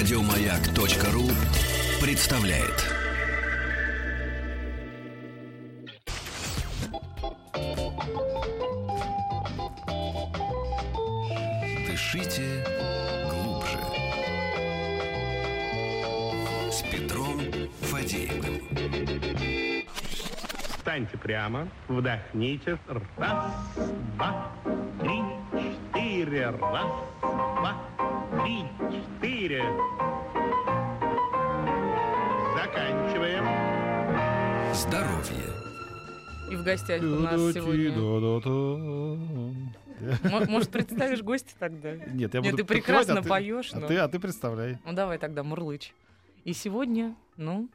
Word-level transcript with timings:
Радиомаяк.ру 0.00 1.28
представляет. 2.00 2.86
Дышите 11.86 12.64
глубже. 13.28 13.78
С 16.70 16.80
Петром 16.90 17.42
Фадеевым. 17.82 18.62
Встаньте 20.78 21.18
прямо, 21.18 21.68
вдохните. 21.88 22.78
Раз, 23.18 23.52
два, 24.16 24.50
три, 25.02 25.20
четыре. 25.92 26.46
Раз, 26.46 26.86
два, 27.20 27.76
три, 28.42 28.64
четыре. 28.78 29.09
Заканчиваем. 32.54 33.46
Здоровье. 34.74 35.54
И 36.50 36.56
в 36.56 36.62
гостях 36.62 37.00
у 37.00 37.06
нас 37.06 37.40
сегодня... 37.54 37.92
Может, 40.46 40.68
представишь 40.68 41.22
гостя 41.22 41.54
тогда? 41.58 41.92
Нет, 41.92 42.34
я 42.34 42.40
Нет, 42.40 42.52
буду 42.52 42.56
ты 42.58 42.64
прекрасно 42.64 43.20
а 43.20 43.22
поешь, 43.22 43.70
А 43.72 43.80
но- 43.80 43.86
ты, 43.86 43.96
а 43.96 44.08
ты 44.08 44.20
представляй. 44.20 44.76
Ну, 44.84 44.92
давай 44.92 45.16
тогда, 45.16 45.42
мурлыч. 45.42 45.94
И 46.44 46.52
сегодня, 46.52 47.16
ну... 47.38 47.70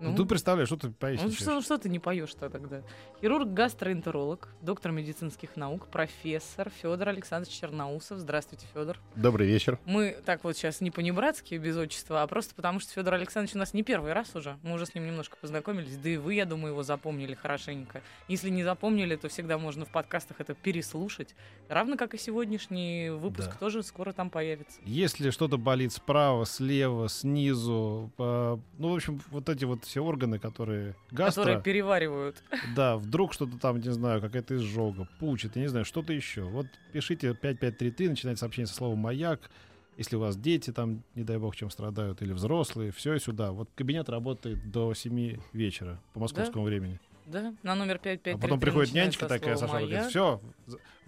Ну, 0.00 0.14
ты 0.14 0.24
представляешь, 0.24 0.68
что 0.68 0.76
ты 0.76 0.90
поешь. 0.90 1.20
ну, 1.22 1.30
что, 1.30 1.60
что 1.60 1.76
ты 1.78 1.88
не 1.88 1.98
поешь-то 1.98 2.48
тогда? 2.50 2.82
Хирург-гастроэнтеролог, 3.20 4.48
доктор 4.62 4.92
медицинских 4.92 5.56
наук, 5.56 5.86
профессор 5.88 6.70
Федор 6.70 7.08
Александрович 7.08 7.58
Черноусов. 7.58 8.18
Здравствуйте, 8.18 8.66
Федор. 8.72 8.98
Добрый 9.16 9.46
вечер. 9.48 9.78
Мы 9.86 10.16
так 10.24 10.44
вот 10.44 10.56
сейчас 10.56 10.80
не 10.80 10.90
по-небратски 10.90 11.56
без 11.56 11.76
отчества, 11.76 12.22
а 12.22 12.26
просто 12.26 12.54
потому, 12.54 12.78
что 12.78 12.92
Федор 12.92 13.14
Александрович 13.14 13.56
у 13.56 13.58
нас 13.58 13.74
не 13.74 13.82
первый 13.82 14.12
раз 14.12 14.36
уже. 14.36 14.56
Мы 14.62 14.74
уже 14.74 14.86
с 14.86 14.94
ним 14.94 15.06
немножко 15.06 15.36
познакомились, 15.40 15.96
да 15.96 16.08
и 16.10 16.16
вы, 16.16 16.34
я 16.34 16.44
думаю, 16.44 16.72
его 16.72 16.82
запомнили 16.82 17.34
хорошенько. 17.34 18.02
Если 18.28 18.50
не 18.50 18.62
запомнили, 18.62 19.16
то 19.16 19.28
всегда 19.28 19.58
можно 19.58 19.84
в 19.84 19.90
подкастах 19.90 20.40
это 20.40 20.54
переслушать. 20.54 21.34
Равно 21.68 21.96
как 21.96 22.14
и 22.14 22.18
сегодняшний 22.18 23.10
выпуск 23.10 23.50
Да. 23.52 23.56
тоже 23.58 23.82
скоро 23.82 24.12
там 24.12 24.30
появится. 24.30 24.80
Если 24.84 25.30
что-то 25.30 25.58
болит 25.58 25.92
справа, 25.92 26.44
слева, 26.46 27.08
снизу, 27.08 28.12
по- 28.16 28.60
ну, 28.78 28.92
в 28.92 28.94
общем, 28.94 29.20
вот 29.30 29.48
эти 29.48 29.64
вот 29.64 29.84
все 29.88 30.00
органы, 30.00 30.38
которые 30.38 30.94
гастро, 31.10 31.42
Которые 31.42 31.62
переваривают. 31.62 32.42
да, 32.76 32.96
вдруг 32.96 33.32
что-то 33.32 33.58
там, 33.58 33.80
не 33.80 33.90
знаю, 33.92 34.20
какая-то 34.20 34.56
изжога, 34.56 35.08
пучит, 35.18 35.56
я 35.56 35.62
не 35.62 35.68
знаю, 35.68 35.84
что-то 35.84 36.12
еще. 36.12 36.42
Вот 36.42 36.66
пишите 36.92 37.34
5533, 37.34 38.08
начинайте 38.10 38.38
сообщение 38.40 38.66
со 38.66 38.74
словом 38.74 38.98
«Маяк», 38.98 39.50
если 39.96 40.14
у 40.14 40.20
вас 40.20 40.36
дети 40.36 40.72
там, 40.72 41.02
не 41.16 41.24
дай 41.24 41.38
бог, 41.38 41.56
чем 41.56 41.70
страдают, 41.70 42.22
или 42.22 42.32
взрослые, 42.32 42.92
все 42.92 43.18
сюда. 43.18 43.50
Вот 43.50 43.68
кабинет 43.74 44.08
работает 44.08 44.70
до 44.70 44.94
7 44.94 45.38
вечера 45.52 46.00
по 46.12 46.20
московскому 46.20 46.64
времени. 46.64 47.00
Да, 47.26 47.52
на 47.62 47.74
номер 47.74 47.98
5533 47.98 48.32
А 48.32 48.38
потом 48.38 48.60
приходит 48.60 48.94
нянечка 48.94 49.26
такая, 49.26 49.56
Саша, 49.56 49.78
говорит, 49.78 50.04
все, 50.06 50.40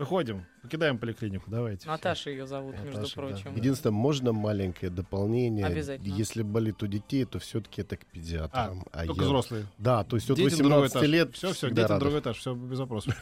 выходим, 0.00 0.44
покидаем 0.62 0.98
поликлинику, 0.98 1.50
давайте. 1.50 1.82
всё». 1.82 1.90
Наташа 1.90 2.30
ее 2.30 2.46
зовут, 2.46 2.74
между 2.80 2.96
Наташа, 3.02 3.14
да. 3.16 3.22
прочим. 3.22 3.54
Единственное, 3.54 3.92
можно 3.92 4.32
маленькое 4.32 4.90
дополнение. 4.90 5.64
Обязательно. 5.66 6.12
Если 6.14 6.42
болит 6.42 6.82
у 6.82 6.86
детей, 6.86 7.24
то 7.24 7.38
все-таки 7.38 7.82
это 7.82 7.96
к 7.96 8.06
педиатрам. 8.06 8.84
А, 8.92 9.04
только 9.06 9.20
я- 9.20 9.26
взрослые. 9.26 9.66
Да, 9.78 10.02
то 10.04 10.16
есть 10.16 10.28
от 10.30 10.36
Дети 10.36 10.52
на 10.54 10.68
другой 10.68 10.82
18 10.88 10.96
этаж. 10.96 11.08
лет 11.10 11.34
Все, 11.36 11.52
все, 11.52 11.70
дети 11.70 11.88
на 11.88 11.98
другой 12.00 12.20
этаж, 12.20 12.36
все 12.38 12.54
без 12.54 12.78
вопросов. 12.80 13.14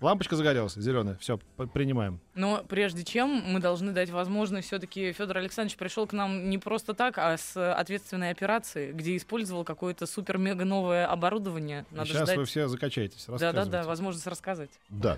Лампочка 0.00 0.36
загорелась, 0.36 0.74
зеленая. 0.74 1.16
Все, 1.16 1.38
принимаем. 1.72 2.20
Но 2.34 2.62
прежде 2.68 3.04
чем, 3.04 3.42
мы 3.46 3.60
должны 3.60 3.92
дать 3.92 4.10
возможность 4.10 4.66
все-таки 4.66 5.12
Федор 5.12 5.38
Александрович 5.38 5.76
пришел 5.78 6.06
к 6.06 6.12
нам 6.12 6.50
не 6.50 6.58
просто 6.58 6.94
так, 6.94 7.16
а 7.18 7.36
с 7.38 7.56
ответственной 7.74 8.30
операции, 8.30 8.92
где 8.92 9.16
использовал 9.16 9.64
какое-то 9.64 10.06
супер-мега 10.06 10.64
новое 10.64 11.06
оборудование. 11.06 11.86
Надо 11.90 12.08
Сейчас 12.08 12.22
ждать. 12.24 12.36
вы 12.38 12.44
все 12.44 12.68
закачаетесь. 12.68 13.24
Да-да-да, 13.26 13.52
рассказывайте. 13.52 13.88
возможность 13.88 14.26
рассказать. 14.26 14.70
Да. 14.88 15.16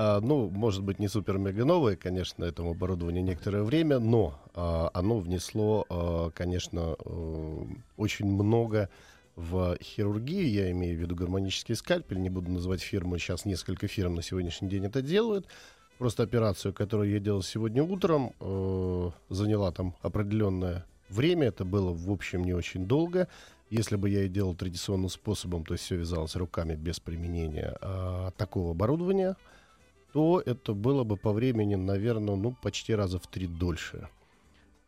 А, 0.00 0.20
ну, 0.20 0.48
может 0.48 0.84
быть, 0.84 1.00
не 1.00 1.08
супер-мега 1.08 1.64
новое, 1.64 1.96
конечно, 1.96 2.44
этому 2.44 2.70
оборудованию 2.70 3.24
некоторое 3.24 3.64
время, 3.64 3.98
но 3.98 4.38
а, 4.54 4.90
оно 4.94 5.18
внесло, 5.18 5.86
а, 5.88 6.30
конечно, 6.30 6.94
э, 7.04 7.64
очень 7.96 8.26
много 8.26 8.90
в 9.34 9.76
хирургию, 9.82 10.48
я 10.48 10.70
имею 10.70 10.96
в 10.96 11.00
виду 11.00 11.16
гармонический 11.16 11.74
скальпель, 11.74 12.20
не 12.20 12.30
буду 12.30 12.48
называть 12.48 12.80
фирмы, 12.80 13.18
сейчас 13.18 13.44
несколько 13.44 13.88
фирм 13.88 14.14
на 14.14 14.22
сегодняшний 14.22 14.68
день 14.68 14.84
это 14.84 15.02
делают. 15.02 15.48
Просто 15.98 16.22
операцию, 16.22 16.72
которую 16.72 17.10
я 17.10 17.18
делал 17.18 17.42
сегодня 17.42 17.82
утром, 17.82 18.34
э, 18.38 19.10
заняла 19.30 19.72
там 19.72 19.96
определенное 20.02 20.86
время, 21.08 21.48
это 21.48 21.64
было, 21.64 21.92
в 21.92 22.08
общем, 22.12 22.44
не 22.44 22.52
очень 22.52 22.86
долго. 22.86 23.26
Если 23.68 23.96
бы 23.96 24.08
я 24.08 24.22
и 24.22 24.28
делал 24.28 24.54
традиционным 24.54 25.10
способом, 25.10 25.64
то 25.64 25.74
есть 25.74 25.86
все 25.86 25.96
вязалось 25.96 26.36
руками 26.36 26.76
без 26.76 27.00
применения 27.00 27.76
а, 27.80 28.30
такого 28.36 28.70
оборудования, 28.70 29.36
то 30.12 30.42
это 30.44 30.72
было 30.74 31.04
бы 31.04 31.16
по 31.16 31.32
времени, 31.32 31.74
наверное, 31.74 32.36
ну, 32.36 32.54
почти 32.62 32.94
раза 32.94 33.18
в 33.18 33.26
три 33.26 33.46
дольше. 33.46 34.08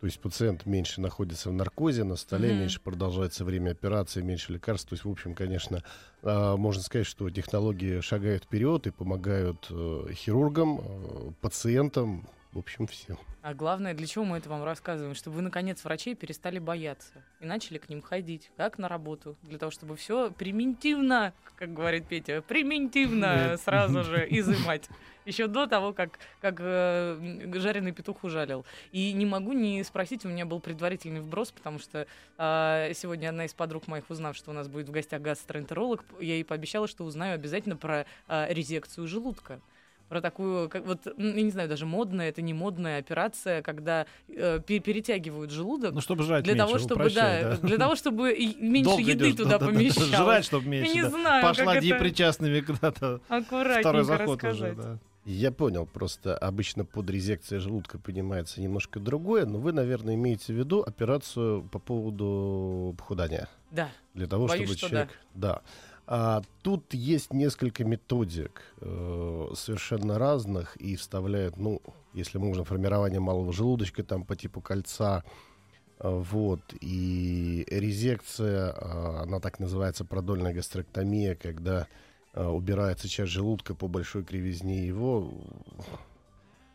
То 0.01 0.07
есть 0.07 0.19
пациент 0.19 0.65
меньше 0.65 1.03
находится 1.03 1.51
в 1.51 1.53
наркозе, 1.53 2.05
на 2.05 2.17
столе, 2.17 2.51
Мгм. 2.51 2.61
меньше 2.61 2.81
продолжается 2.81 3.45
время 3.45 3.73
операции, 3.73 4.23
меньше 4.23 4.55
лекарств. 4.55 4.89
То 4.89 4.95
есть, 4.95 5.05
в 5.05 5.11
общем, 5.11 5.35
конечно, 5.35 5.83
а, 6.23 6.57
можно 6.57 6.83
сказать, 6.83 7.07
что 7.07 7.29
технологии 7.29 8.01
шагают 8.01 8.45
вперед 8.45 8.87
и 8.87 8.91
помогают 8.91 9.67
э, 9.71 10.07
хирургам, 10.15 10.81
э, 10.81 11.33
пациентам, 11.43 12.27
в 12.53 12.59
общем, 12.59 12.87
всем. 12.87 13.19
А 13.43 13.55
главное, 13.55 13.95
для 13.95 14.07
чего 14.07 14.25
мы 14.25 14.39
это 14.39 14.51
вам 14.51 14.65
рассказываем? 14.65 15.15
Чтобы 15.15 15.37
вы, 15.37 15.43
наконец, 15.43 15.83
врачей 15.85 16.15
перестали 16.15 16.59
бояться 16.59 17.25
и 17.41 17.47
начали 17.47 17.79
к 17.79 17.89
ним 17.89 18.03
ходить, 18.03 18.51
как 18.57 18.77
на 18.79 18.89
работу, 18.89 19.37
для 19.43 19.57
того, 19.59 19.71
чтобы 19.71 19.97
все 19.97 20.31
примитивно, 20.31 21.33
как 21.57 21.73
говорит 21.73 22.07
Петя, 22.07 22.43
примитивно 22.43 23.57
сразу 23.65 24.03
же 24.03 24.27
изымать. 24.31 24.89
Еще 25.27 25.47
до 25.47 25.67
того, 25.67 25.93
как, 25.93 26.19
как 26.41 26.57
э, 26.59 27.51
жареный 27.55 27.93
петух 27.93 28.25
ужалил. 28.25 28.65
И 28.91 29.13
не 29.13 29.27
могу 29.27 29.53
не 29.53 29.85
спросить, 29.85 30.25
у 30.25 30.29
меня 30.29 30.45
был 30.45 30.61
предварительный 30.61 31.21
вброс, 31.21 31.53
потому 31.53 31.79
что 31.79 32.07
а, 32.37 32.91
сегодня 32.95 33.29
одна 33.29 33.45
из 33.45 33.55
подруг 33.55 33.87
моих, 33.87 34.09
узнав, 34.11 34.37
что 34.37 34.51
у 34.51 34.55
нас 34.55 34.67
будет 34.67 34.89
в 34.89 34.93
гостях 34.93 35.23
гастроэнтеролог, 35.23 36.05
я 36.21 36.35
ей 36.35 36.45
пообещала, 36.45 36.89
что 36.89 37.05
узнаю 37.05 37.35
обязательно 37.35 37.77
про 37.77 38.07
а, 38.27 38.49
резекцию 38.51 39.07
желудка 39.07 39.61
про 40.11 40.21
такую, 40.21 40.69
как 40.69 40.85
вот, 40.87 41.07
я 41.07 41.43
не 41.43 41.51
знаю, 41.53 41.69
даже 41.69 41.87
модная, 41.87 42.29
это 42.29 42.43
не 42.43 42.53
модная 42.53 42.99
операция, 42.99 43.63
когда 43.63 44.07
э, 44.29 44.61
пе- 44.67 44.81
перетягивают 44.81 45.53
желудок 45.53 45.95
Ну, 45.95 46.01
чтобы 46.01 46.25
жрать 46.25 46.43
для 46.43 46.55
меньше, 46.55 46.67
того, 46.67 46.79
чтобы, 46.81 46.95
упрощай, 46.97 47.43
да, 47.45 47.57
для 47.59 47.79
того, 47.79 47.95
чтобы 47.95 48.35
меньше 48.59 48.91
Долго 48.91 49.03
еды 49.03 49.29
идёшь, 49.31 49.37
туда 49.37 49.51
да-да-да, 49.51 49.73
помещалось. 49.73 50.09
Жрать, 50.09 50.45
чтобы 50.45 50.67
меньше, 50.69 50.93
не 50.95 51.03
да. 51.03 51.11
знаю, 51.11 51.43
Пошла 51.47 51.65
как 51.65 51.77
это 51.77 51.87
депричастными 51.87 52.61
куда-то. 52.61 53.21
Второй 53.21 53.41
аккуратненько 53.41 54.05
заход 54.05 54.45
уже, 54.45 54.75
да. 54.75 54.99
Я 55.25 55.53
понял, 55.53 55.87
просто 55.87 56.37
обычно 56.37 56.85
под 56.85 57.09
резекцией 57.09 57.61
желудка 57.61 57.99
понимается 58.01 58.61
немножко 58.61 58.99
другое, 58.99 59.47
но 59.47 59.59
вы, 59.61 59.73
наверное, 59.73 60.15
имеете 60.17 60.53
в 60.53 60.57
виду 60.57 60.83
операцию 60.83 61.63
по 61.71 61.79
поводу 61.79 62.97
похудания. 62.99 63.49
Да, 63.71 63.91
Для 64.15 64.27
того, 64.27 64.49
Боюсь, 64.49 64.65
чтобы 64.65 64.77
что 64.79 64.89
человек... 64.89 65.11
Да. 65.35 65.61
А, 66.13 66.43
тут 66.63 66.93
есть 66.93 67.33
несколько 67.33 67.85
методик 67.85 68.63
э, 68.81 69.49
совершенно 69.55 70.19
разных 70.19 70.75
и 70.75 70.97
вставляют, 70.97 71.57
ну, 71.57 71.81
если 72.15 72.37
можно, 72.37 72.65
формирование 72.65 73.21
малого 73.21 73.53
желудочка 73.53 74.03
там 74.03 74.25
по 74.25 74.35
типу 74.35 74.61
кольца, 74.61 75.23
а, 76.01 76.11
вот, 76.11 76.63
и 76.81 77.65
резекция, 77.71 78.73
а, 78.73 79.23
она 79.23 79.39
так 79.39 79.61
называется 79.61 80.05
продольная 80.05 80.53
гастректомия, 80.53 81.37
когда 81.37 81.87
убирается 82.35 83.09
часть 83.09 83.31
желудка 83.31 83.75
по 83.77 83.87
большой 83.87 84.25
кривизне 84.25 84.87
его. 84.87 85.33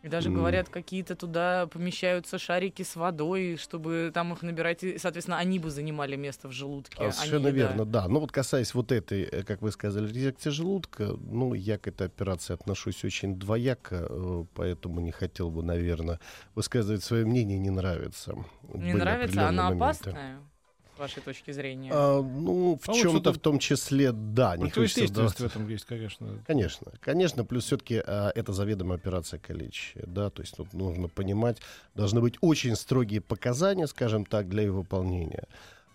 И 0.05 0.07
даже 0.07 0.29
говорят, 0.29 0.69
какие-то 0.69 1.15
туда 1.15 1.65
помещаются 1.65 2.37
шарики 2.37 2.83
с 2.83 2.95
водой, 2.95 3.57
чтобы 3.57 4.11
там 4.13 4.33
их 4.33 4.43
набирать, 4.43 4.83
и, 4.83 4.99
соответственно, 4.99 5.39
они 5.39 5.57
бы 5.57 5.71
занимали 5.71 6.15
место 6.15 6.47
в 6.47 6.51
желудке. 6.51 6.95
А, 6.99 7.07
а 7.07 7.11
Совершенно 7.11 7.47
еда. 7.47 7.57
верно, 7.57 7.85
да. 7.85 8.07
Ну 8.07 8.19
вот 8.19 8.31
касаясь 8.31 8.75
вот 8.75 8.91
этой, 8.91 9.23
э, 9.23 9.41
как 9.41 9.63
вы 9.63 9.71
сказали, 9.71 10.07
резекции 10.07 10.51
желудка, 10.51 11.15
ну 11.19 11.55
я 11.55 11.79
к 11.79 11.87
этой 11.87 12.05
операции 12.05 12.53
отношусь 12.53 13.03
очень 13.03 13.39
двояко, 13.39 14.05
э, 14.07 14.45
поэтому 14.53 15.01
не 15.01 15.11
хотел 15.11 15.49
бы, 15.49 15.63
наверное, 15.63 16.19
высказывать 16.53 17.03
свое 17.03 17.25
мнение, 17.25 17.57
не 17.57 17.71
нравится. 17.71 18.35
Не 18.73 18.93
Были 18.93 19.01
нравится? 19.01 19.47
Она 19.47 19.63
моменты. 19.69 19.83
опасная, 19.85 20.39
с 20.95 20.99
вашей 20.99 21.21
точки 21.21 21.51
зрения? 21.51 21.91
А, 21.93 22.21
ну, 22.21 22.79
в 22.81 22.89
А 22.89 22.93
чем-то 22.93 23.33
в 23.33 23.39
том 23.39 23.59
числе, 23.59 24.11
да, 24.11 24.57
не 24.57 24.69
хочется 24.69 25.07
в 25.07 25.41
этом 25.41 25.67
есть, 25.67 25.85
конечно. 25.85 26.27
Конечно, 26.47 26.91
конечно, 27.01 27.45
плюс 27.45 27.65
все-таки 27.65 27.95
это 27.95 28.53
заведомая 28.53 28.97
операция 28.97 29.39
калечия, 29.39 30.03
да, 30.07 30.29
то 30.29 30.41
есть 30.41 30.55
тут 30.55 30.73
нужно 30.73 31.07
понимать, 31.07 31.57
должны 31.95 32.21
быть 32.21 32.35
очень 32.41 32.75
строгие 32.75 33.21
показания, 33.21 33.87
скажем 33.87 34.25
так, 34.25 34.49
для 34.49 34.63
ее 34.63 34.71
выполнения. 34.71 35.45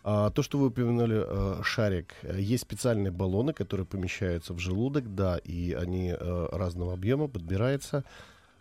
А, 0.02 0.30
то, 0.30 0.42
что 0.42 0.58
вы 0.58 0.68
упомянули, 0.68 1.22
э, 1.26 1.62
шарик, 1.62 2.14
есть 2.22 2.62
специальные 2.62 3.10
баллоны, 3.10 3.52
которые 3.52 3.86
помещаются 3.86 4.54
в 4.54 4.58
желудок, 4.58 5.14
да, 5.14 5.38
и 5.38 5.72
они 5.74 6.14
э, 6.18 6.48
разного 6.52 6.94
объема, 6.94 7.28
подбирается. 7.28 8.04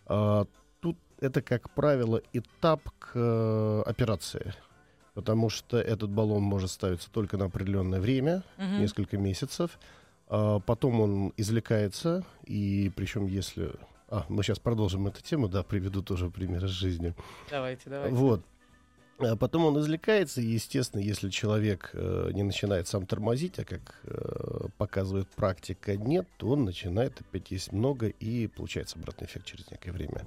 А, 0.06 0.45
тут 0.81 0.97
это, 1.21 1.41
как 1.41 1.69
правило, 1.69 2.21
этап 2.33 2.81
к 3.00 3.12
э, 3.13 3.83
операции. 3.86 4.53
Потому 5.19 5.50
что 5.50 5.77
этот 5.77 6.10
баллон 6.10 6.44
может 6.44 6.71
ставиться 6.71 7.12
только 7.12 7.36
на 7.36 7.45
определенное 7.45 8.00
время, 8.00 8.42
Мгм. 8.57 8.80
несколько 8.80 9.18
месяцев. 9.18 9.77
А 10.30 10.62
потом 10.62 11.01
он 11.01 11.33
извлекается, 11.36 12.24
и 12.45 12.89
причем 12.95 13.25
если... 13.25 13.71
А, 14.07 14.25
мы 14.30 14.44
сейчас 14.44 14.60
продолжим 14.60 15.07
эту 15.07 15.21
тему, 15.21 15.50
да, 15.50 15.62
приведу 15.62 16.01
тоже 16.01 16.30
пример 16.30 16.63
из 16.63 16.69
жизни. 16.69 17.13
Давайте, 17.51 17.89
давайте. 17.89 18.16
Вот. 18.16 18.45
А 19.18 19.36
потом 19.36 19.66
он 19.66 19.77
извлекается, 19.80 20.39
и, 20.39 20.45
естественно, 20.45 21.01
если 21.01 21.30
человек 21.30 21.89
э, 21.92 22.30
не 22.33 22.44
начинает 22.44 22.88
сам 22.88 23.06
тормозить, 23.06 23.60
а 23.60 23.65
как 23.65 24.00
э, 24.06 24.68
показывает 24.77 25.27
практика, 25.27 25.98
нет, 25.98 26.25
то 26.38 26.51
он 26.51 26.63
начинает 26.63 27.19
опять 27.19 27.51
есть 27.51 27.74
много, 27.74 28.07
и 28.07 28.48
получается 28.48 28.98
обратный 28.98 29.27
эффект 29.27 29.45
через 29.48 29.69
некое 29.69 29.92
время. 29.92 30.25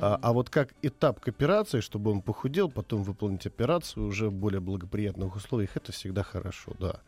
А, 0.00 0.18
а 0.22 0.32
вот 0.32 0.50
как 0.50 0.74
этап 0.82 1.20
к 1.20 1.28
операции, 1.28 1.80
чтобы 1.80 2.10
он 2.10 2.22
похудел, 2.22 2.70
потом 2.70 3.02
выполнить 3.02 3.46
операцию 3.46 4.06
уже 4.06 4.28
в 4.28 4.34
более 4.34 4.60
благоприятных 4.60 5.36
условиях, 5.36 5.76
это 5.76 5.92
всегда 5.92 6.22
хорошо, 6.22 6.72
да. 6.78 7.00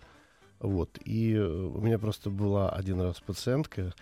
Вот. 0.61 0.99
И 1.05 1.35
э, 1.35 1.47
у 1.47 1.81
меня 1.81 1.99
просто 1.99 2.31
была 2.31 2.71
один 2.71 3.01
раз 3.01 3.21
пациентка, 3.21 3.93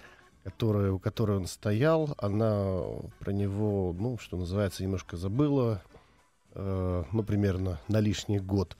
которая, 0.45 0.93
у 0.93 0.99
которой 0.99 1.39
он 1.39 1.47
стоял, 1.47 2.15
она 2.19 2.83
про 3.19 3.33
него, 3.33 3.95
ну, 3.99 4.19
что 4.19 4.37
называется, 4.37 4.83
немножко 4.83 5.17
забыла, 5.17 5.83
э, 6.55 7.05
ну, 7.11 7.23
примерно 7.23 7.81
на 7.89 8.01
лишний 8.01 8.39
год. 8.39 8.77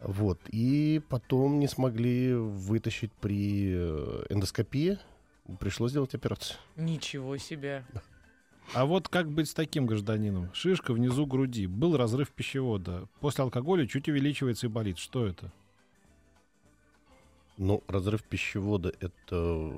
Вот. 0.00 0.38
И 0.48 1.02
потом 1.08 1.58
не 1.58 1.66
смогли 1.66 2.34
вытащить 2.34 3.12
при 3.12 3.72
э, 3.74 4.26
эндоскопии. 4.28 4.98
Пришлось 5.58 5.92
сделать 5.92 6.14
операцию. 6.14 6.58
Ничего 6.76 7.36
себе. 7.38 7.84
А 8.74 8.84
вот 8.84 9.08
как 9.08 9.30
быть 9.30 9.48
с 9.48 9.54
таким 9.54 9.86
гражданином? 9.86 10.52
Шишка 10.52 10.92
внизу 10.92 11.26
груди. 11.26 11.66
Был 11.66 11.96
разрыв 11.96 12.30
пищевода. 12.30 13.08
После 13.20 13.44
алкоголя 13.44 13.86
чуть 13.86 14.08
увеличивается 14.08 14.66
и 14.66 14.70
болит. 14.70 14.98
Что 14.98 15.26
это? 15.26 15.52
Ну, 17.56 17.82
разрыв 17.88 18.22
пищевода 18.22 18.92
это 19.00 19.72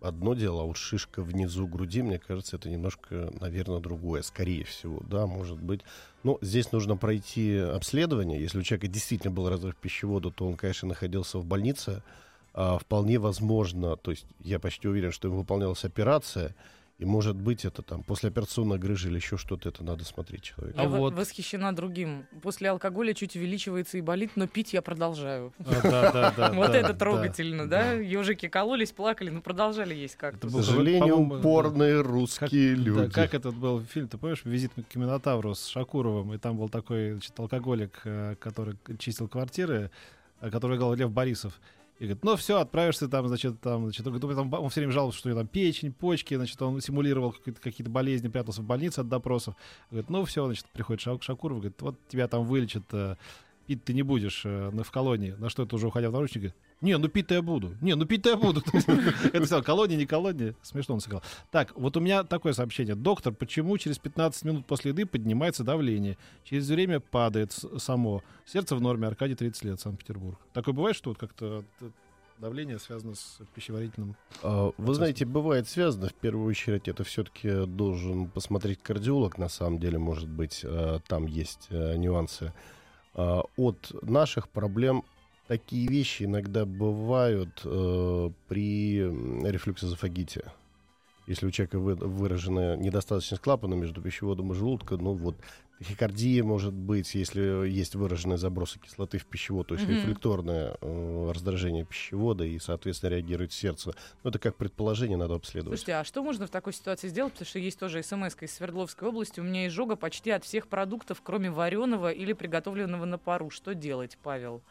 одно 0.00 0.34
дело, 0.34 0.62
а 0.62 0.64
вот 0.66 0.76
шишка 0.76 1.22
внизу 1.22 1.66
груди, 1.66 2.02
мне 2.02 2.18
кажется, 2.18 2.56
это 2.56 2.68
немножко, 2.68 3.32
наверное, 3.40 3.80
другое, 3.80 4.22
скорее 4.22 4.64
всего, 4.64 5.00
да, 5.08 5.26
может 5.26 5.60
быть. 5.60 5.80
Но 6.22 6.38
здесь 6.40 6.70
нужно 6.72 6.96
пройти 6.96 7.56
обследование. 7.56 8.40
Если 8.40 8.58
у 8.58 8.62
человека 8.62 8.88
действительно 8.88 9.32
был 9.32 9.48
разрыв 9.48 9.76
пищевода, 9.76 10.30
то 10.30 10.46
он, 10.46 10.56
конечно, 10.56 10.88
находился 10.88 11.38
в 11.38 11.46
больнице. 11.46 12.02
А, 12.54 12.78
вполне 12.78 13.18
возможно, 13.18 13.96
то 13.96 14.10
есть 14.10 14.26
я 14.40 14.58
почти 14.58 14.88
уверен, 14.88 15.12
что 15.12 15.28
ему 15.28 15.38
выполнялась 15.38 15.84
операция, 15.84 16.54
и, 16.98 17.04
может 17.04 17.36
быть, 17.36 17.64
это 17.64 17.82
там 17.82 18.02
послеоперационная 18.02 18.76
грыжа 18.76 19.08
или 19.08 19.16
еще 19.16 19.36
что-то, 19.36 19.68
это 19.68 19.84
надо 19.84 20.04
смотреть 20.04 20.42
человека. 20.42 20.80
А 20.80 20.82
Я 20.82 20.88
вот- 20.88 21.14
восхищена 21.14 21.74
другим. 21.74 22.26
После 22.42 22.70
алкоголя 22.70 23.14
чуть 23.14 23.36
увеличивается 23.36 23.98
и 23.98 24.00
болит, 24.00 24.32
но 24.34 24.48
пить 24.48 24.72
я 24.72 24.82
продолжаю. 24.82 25.52
А, 25.64 26.50
Вот 26.54 26.70
это 26.70 26.94
трогательно, 26.94 27.68
да. 27.68 27.92
Ежики 27.92 28.48
кололись, 28.48 28.90
плакали, 28.90 29.30
но 29.30 29.40
продолжали 29.40 29.94
есть 29.94 30.16
как-то. 30.16 30.48
К 30.48 30.50
сожалению, 30.50 31.18
упорные 31.18 32.00
русские 32.00 32.74
люди. 32.74 33.10
как 33.12 33.32
этот 33.32 33.54
был 33.54 33.80
фильм, 33.80 34.08
ты 34.08 34.18
помнишь, 34.18 34.44
«Визит 34.44 34.72
к 34.74 34.96
Минотавру» 34.96 35.54
с 35.54 35.66
Шакуровым, 35.68 36.34
и 36.34 36.38
там 36.38 36.56
был 36.58 36.68
такой 36.68 37.12
значит, 37.12 37.38
алкоголик, 37.38 38.00
э, 38.04 38.34
который 38.40 38.76
чистил 38.98 39.28
квартиры, 39.28 39.92
э, 40.40 40.50
который 40.50 40.76
играл 40.76 40.94
Лев 40.94 41.12
Борисов. 41.12 41.60
И 41.98 42.04
говорит, 42.04 42.24
ну 42.24 42.36
все, 42.36 42.58
отправишься 42.58 43.08
там, 43.08 43.26
значит, 43.26 43.60
там, 43.60 43.84
значит, 43.84 44.06
он, 44.06 44.18
говорит, 44.18 44.38
там, 44.38 44.52
он 44.52 44.70
все 44.70 44.80
время 44.80 44.92
жаловался, 44.92 45.18
что 45.18 45.28
у 45.28 45.32
него 45.32 45.40
там 45.40 45.48
печень, 45.48 45.92
почки, 45.92 46.34
значит, 46.36 46.60
он 46.62 46.80
симулировал 46.80 47.32
какие-то, 47.32 47.60
какие-то 47.60 47.90
болезни, 47.90 48.28
прятался 48.28 48.62
в 48.62 48.64
больнице 48.64 49.00
от 49.00 49.08
допросов. 49.08 49.56
Говорит, 49.90 50.08
ну 50.08 50.24
все, 50.24 50.46
значит, 50.46 50.66
приходит 50.72 51.00
Ша- 51.00 51.20
Шакуров, 51.20 51.58
говорит, 51.58 51.82
вот 51.82 51.98
тебя 52.08 52.28
там 52.28 52.44
вылечат, 52.44 52.84
э, 52.92 53.16
пить 53.66 53.82
ты 53.82 53.94
не 53.94 54.02
будешь 54.02 54.42
э, 54.44 54.70
в 54.70 54.90
колонии. 54.92 55.34
На 55.38 55.50
что 55.50 55.64
это 55.64 55.74
уже 55.74 55.88
уходя 55.88 56.10
в 56.10 56.12
наручники, 56.12 56.54
не, 56.80 56.96
ну 56.96 57.08
пить-то 57.08 57.34
я 57.34 57.42
буду. 57.42 57.74
Не, 57.80 57.96
ну 57.96 58.06
пить-то 58.06 58.30
я 58.30 58.36
буду. 58.36 58.62
Есть, 58.72 58.88
Это 58.88 59.44
все, 59.44 59.62
колония, 59.62 59.96
не 59.96 60.06
колония. 60.06 60.54
Смешно 60.62 60.94
он 60.94 61.00
сказал. 61.00 61.22
Так, 61.50 61.72
вот 61.74 61.96
у 61.96 62.00
меня 62.00 62.22
такое 62.22 62.52
сообщение. 62.52 62.94
Доктор, 62.94 63.32
почему 63.32 63.76
через 63.78 63.98
15 63.98 64.44
минут 64.44 64.66
после 64.66 64.92
еды 64.92 65.04
поднимается 65.04 65.64
давление? 65.64 66.16
Через 66.44 66.68
время 66.68 67.00
падает 67.00 67.52
само. 67.78 68.22
Сердце 68.46 68.76
в 68.76 68.80
норме. 68.80 69.08
Аркадий 69.08 69.34
30 69.34 69.64
лет, 69.64 69.80
Санкт-Петербург. 69.80 70.38
Такое 70.52 70.72
бывает, 70.74 70.94
что 70.96 71.10
вот 71.10 71.18
как-то 71.18 71.64
э, 71.80 71.90
давление 72.38 72.78
связано 72.78 73.16
с 73.16 73.40
пищеварительным? 73.54 74.14
А, 74.44 74.70
Вы 74.78 74.94
знаете, 74.94 75.24
бывает 75.24 75.68
связано. 75.68 76.08
В 76.08 76.14
первую 76.14 76.46
очередь, 76.46 76.86
это 76.86 77.02
все-таки 77.02 77.66
должен 77.66 78.28
посмотреть 78.28 78.82
кардиолог. 78.82 79.36
На 79.36 79.48
самом 79.48 79.80
деле, 79.80 79.98
может 79.98 80.28
быть, 80.28 80.60
э, 80.62 81.00
там 81.08 81.26
есть 81.26 81.66
э, 81.70 81.96
нюансы. 81.96 82.52
А, 83.14 83.42
От 83.56 83.92
наших 84.02 84.48
проблем 84.48 85.02
такие 85.48 85.88
вещи 85.88 86.24
иногда 86.24 86.64
бывают 86.64 87.60
э, 87.64 88.30
при 88.48 88.98
рефлюксозофагите. 89.50 90.52
Если 91.26 91.46
у 91.46 91.50
человека 91.50 91.78
вы- 91.78 91.94
выражена 91.94 92.76
недостаточность 92.76 93.42
клапана 93.42 93.74
между 93.74 94.00
пищеводом 94.00 94.52
и 94.52 94.54
желудком, 94.54 95.02
ну 95.02 95.12
вот 95.12 95.36
тахикардия 95.78 96.42
может 96.42 96.72
быть, 96.72 97.14
если 97.14 97.68
есть 97.68 97.94
выраженные 97.94 98.38
забросы 98.38 98.78
кислоты 98.78 99.18
в 99.18 99.26
пищевод, 99.26 99.66
то 99.68 99.74
есть 99.74 99.86
Мгм. 99.86 99.96
рефлекторное 99.96 100.76
э, 100.80 101.30
раздражение 101.34 101.84
пищевода 101.84 102.44
и, 102.44 102.58
соответственно, 102.58 103.10
реагирует 103.10 103.52
сердце. 103.52 103.92
Ну, 104.24 104.30
это 104.30 104.38
как 104.38 104.56
предположение, 104.56 105.16
надо 105.18 105.34
обследовать. 105.34 105.78
Слушайте, 105.78 105.96
а 105.96 106.04
что 106.04 106.22
можно 106.22 106.46
в 106.46 106.50
такой 106.50 106.72
ситуации 106.72 107.08
сделать? 107.08 107.34
Потому 107.34 107.46
что 107.48 107.58
есть 107.58 107.78
тоже 107.78 108.02
смс 108.02 108.34
из 108.40 108.52
Свердловской 108.54 109.08
области. 109.08 109.40
У 109.40 109.44
меня 109.44 109.66
изжога 109.68 109.96
почти 109.96 110.30
от 110.30 110.44
всех 110.44 110.66
продуктов, 110.66 111.20
кроме 111.22 111.50
вареного 111.50 112.10
или 112.10 112.32
приготовленного 112.32 113.04
на 113.04 113.18
пару. 113.18 113.50
Что 113.50 113.74
делать, 113.74 114.18
Павел? 114.22 114.62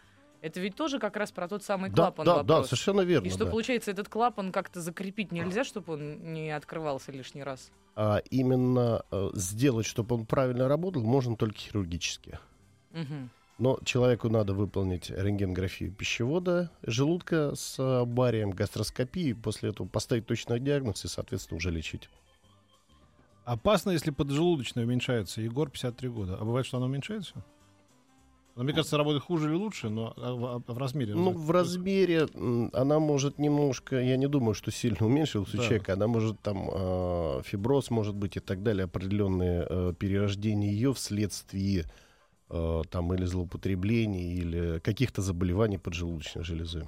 Это 0.48 0.60
ведь 0.60 0.76
тоже 0.76 1.00
как 1.00 1.16
раз 1.18 1.32
про 1.32 1.48
тот 1.48 1.64
самый 1.64 1.90
да, 1.90 1.96
клапан 1.96 2.26
да, 2.26 2.36
да, 2.36 2.54
вопрос. 2.56 2.68
совершенно 2.68 3.02
верно. 3.02 3.28
И 3.28 3.30
что 3.30 3.46
да. 3.46 3.52
получается, 3.52 3.92
этот 3.92 4.10
клапан 4.10 4.52
как-то 4.52 4.82
закрепить 4.82 5.32
нельзя, 5.32 5.64
чтобы 5.64 5.94
он 5.94 6.34
не 6.34 6.52
открывался 6.52 7.12
лишний 7.12 7.44
раз? 7.44 7.72
А 7.96 8.22
именно 8.30 9.04
э, 9.12 9.30
сделать, 9.34 9.86
чтобы 9.86 10.16
он 10.16 10.26
правильно 10.26 10.68
работал, 10.68 11.04
можно 11.04 11.36
только 11.36 11.58
хирургически. 11.58 12.40
Мгм. 12.92 13.30
Но 13.58 13.80
человеку 13.84 14.30
надо 14.30 14.54
выполнить 14.54 15.10
рентгенграфию 15.10 15.92
пищевода, 15.92 16.70
желудка 16.84 17.56
с 17.56 17.78
э, 17.80 18.06
барием, 18.06 18.52
гастроскопии, 18.52 19.34
после 19.34 19.70
этого 19.70 19.88
поставить 19.88 20.28
точный 20.28 20.60
диагноз 20.60 21.04
и, 21.06 21.08
соответственно, 21.08 21.58
уже 21.58 21.72
лечить. 21.72 22.10
Опасно, 23.46 23.92
если 23.92 24.12
поджелудочная 24.12 24.84
уменьшается. 24.84 25.42
Егор, 25.42 25.70
53 25.70 26.10
года. 26.10 26.38
А 26.39 26.44
бывает, 26.44 26.66
что 26.68 26.77
она 26.77 26.86
уменьшается? 26.86 27.44
Ну, 28.58 28.64
мне 28.64 28.74
кажется, 28.74 28.98
работает 28.98 29.24
хуже 29.24 29.50
или 29.50 29.56
лучше, 29.56 29.90
но 29.90 30.14
а 30.18 30.34
в, 30.34 30.46
а 30.68 30.74
в 30.74 30.78
размере. 30.80 31.14
Ну, 31.14 31.32
в 31.32 31.52
размере 31.52 32.28
она 32.74 32.98
может 33.00 33.38
немножко, 33.38 34.02
я 34.02 34.18
не 34.18 34.28
думаю, 34.28 34.56
что 34.56 34.72
сильно 34.72 35.06
уменьшилась 35.06 35.54
у 35.54 35.58
Да. 35.58 35.64
человека. 35.64 35.94
Она 35.94 36.08
может 36.08 36.40
там 36.42 36.68
э, 36.72 37.42
фиброз, 37.46 37.92
может 37.92 38.16
быть, 38.16 38.36
и 38.36 38.40
так 38.40 38.64
далее, 38.64 38.86
определенные 38.86 39.68
э, 39.70 39.94
перерождения 40.00 40.72
ее 40.72 40.92
вследствие 40.92 41.86
э, 42.50 42.82
там 42.90 43.14
или 43.14 43.26
злоупотребления, 43.26 44.34
или 44.34 44.80
каких-то 44.80 45.22
заболеваний 45.22 45.78
поджелудочной 45.78 46.44
железы. 46.44 46.88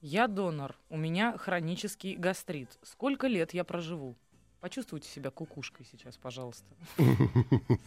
Я 0.00 0.28
донор. 0.28 0.76
У 0.88 0.96
меня 0.96 1.36
хронический 1.36 2.16
гастрит. 2.16 2.78
Сколько 2.82 3.26
лет 3.26 3.52
я 3.52 3.64
проживу? 3.64 4.16
Почувствуйте 4.70 5.08
себя 5.08 5.30
кукушкой 5.30 5.86
сейчас, 5.92 6.16
пожалуйста. 6.16 6.64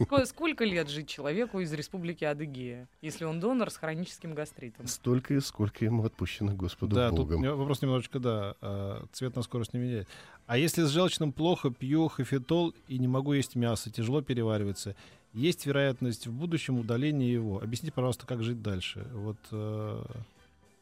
Ско- 0.00 0.24
Сколько 0.24 0.64
лет 0.64 0.88
жить 0.88 1.08
человеку 1.08 1.60
из 1.60 1.70
республики 1.74 2.24
Адыгея, 2.24 2.88
если 3.02 3.26
он 3.26 3.38
донор 3.38 3.70
с 3.70 3.76
хроническим 3.76 4.32
гастритом? 4.34 4.86
Столько, 4.86 5.34
и 5.34 5.40
сколько 5.40 5.84
ему 5.84 6.06
отпущено 6.06 6.54
Господу 6.54 6.96
Да, 6.96 7.10
тут 7.10 7.18
Богом. 7.18 7.42
не- 7.42 7.52
вопрос 7.52 7.82
немножечко, 7.82 8.18
да, 8.18 8.54
а, 8.62 9.04
цвет 9.12 9.36
на 9.36 9.42
скорость 9.42 9.74
не 9.74 9.80
меняет. 9.80 10.08
А 10.46 10.56
если 10.56 10.84
с 10.84 10.88
желчным 10.88 11.32
плохо, 11.32 11.68
пью 11.68 12.08
хафетол 12.08 12.72
и 12.88 12.98
не 12.98 13.08
могу 13.08 13.34
есть 13.34 13.56
мясо, 13.56 13.90
тяжело 13.90 14.22
переваривается, 14.22 14.96
есть 15.34 15.66
вероятность 15.66 16.28
в 16.28 16.32
будущем 16.32 16.78
удаления 16.78 17.30
его. 17.30 17.60
Объясните, 17.62 17.92
пожалуйста, 17.92 18.26
как 18.26 18.42
жить 18.42 18.62
дальше. 18.62 19.06
Вот, 19.12 19.36
э, 19.52 20.02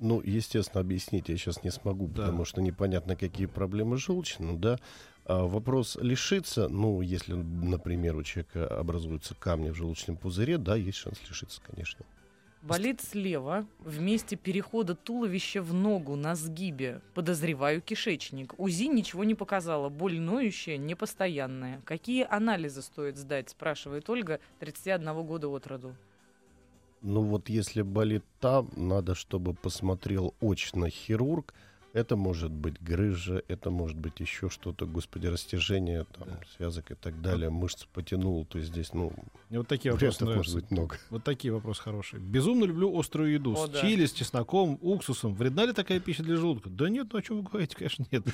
Ну, 0.00 0.23
естественно, 0.25 0.81
объяснить 0.81 1.28
я 1.28 1.37
сейчас 1.37 1.64
не 1.64 1.71
смогу, 1.73 2.07
Да. 2.07 2.26
потому 2.26 2.45
что 2.45 2.62
непонятно, 2.62 3.17
какие 3.17 3.47
проблемы 3.47 3.97
желчные, 3.99 4.57
да. 4.57 4.78
А 5.29 5.45
вопрос 5.45 5.99
лишиться, 6.01 6.69
ну, 6.69 7.03
если, 7.03 7.35
например, 7.35 8.17
у 8.17 8.23
человека 8.23 8.67
образуются 8.67 9.35
камни 9.35 9.69
в 9.69 9.75
желудочном 9.75 10.17
пузыре, 10.17 10.57
да, 10.57 10.75
есть 10.75 10.97
шанс 10.97 11.21
лишиться, 11.29 11.61
конечно. 11.61 12.07
Болит 12.63 13.03
слева, 13.03 13.67
в 13.79 14.01
месте 14.01 14.37
перехода 14.37 14.95
туловища 14.95 15.61
в 15.61 15.75
ногу 15.75 16.17
на 16.17 16.35
сгибе. 16.35 17.03
Подозреваю 17.15 17.83
кишечник. 17.83 18.59
УЗИ 18.59 18.85
ничего 18.85 19.23
не 19.23 19.35
показала. 19.35 19.91
Боль 19.91 20.19
ноющая, 20.19 20.79
непостоянная. 20.79 21.83
Какие 21.85 22.27
анализы 22.29 22.81
стоит 22.81 23.19
сдать, 23.19 23.51
спрашивает 23.51 24.09
Ольга, 24.09 24.41
31 24.61 25.27
года 25.27 25.49
от 25.49 25.67
роду. 25.67 25.95
Ну, 27.03 27.21
вот 27.23 27.51
если 27.51 27.83
болит 27.83 28.25
там, 28.41 28.71
надо, 28.77 29.15
чтобы 29.15 29.53
посмотрел 29.53 30.35
очно 30.41 30.89
хирург. 30.89 31.53
Это 31.99 32.14
может 32.14 32.52
быть 32.52 32.81
грыжа, 32.81 33.43
это 33.49 33.71
может 33.71 33.97
быть 33.97 34.21
еще 34.21 34.49
что-то, 34.49 34.87
господи, 34.87 35.26
растяжение 35.26 36.07
там, 36.17 36.28
Да. 36.28 36.38
связок 36.57 36.93
и 36.93 36.95
так 36.95 37.21
далее, 37.21 37.50
мышцы 37.50 37.88
потянул, 37.93 38.45
то 38.45 38.59
есть 38.59 38.71
здесь, 38.71 38.95
ну, 38.95 39.12
Мне 39.49 39.59
вот 39.59 39.67
такие 39.67 39.90
вопросы 39.90 40.25
вариантов 40.25 40.37
может 40.37 40.55
быть 40.55 40.71
много. 40.71 40.97
Вот 41.11 41.25
такие 41.25 41.52
вопросы 41.52 41.83
хорошие. 41.83 42.21
Безумно 42.21 42.67
люблю 42.67 42.97
острую 42.97 43.33
еду. 43.33 43.55
О, 43.55 43.67
с 43.67 43.71
да. 43.71 43.81
чили, 43.81 44.07
с 44.07 44.12
чесноком, 44.12 44.78
уксусом. 44.81 45.35
Вредна 45.35 45.64
ли 45.64 45.73
такая 45.73 45.99
пища 45.99 46.23
для 46.23 46.37
желудка? 46.37 46.71
Да 46.71 46.88
нет, 46.88 47.09
ну 47.12 47.19
о 47.19 47.23
чем 47.23 47.38
вы 47.38 47.43
говорите? 47.43 47.75
Конечно, 47.75 48.07
нет. 48.12 48.25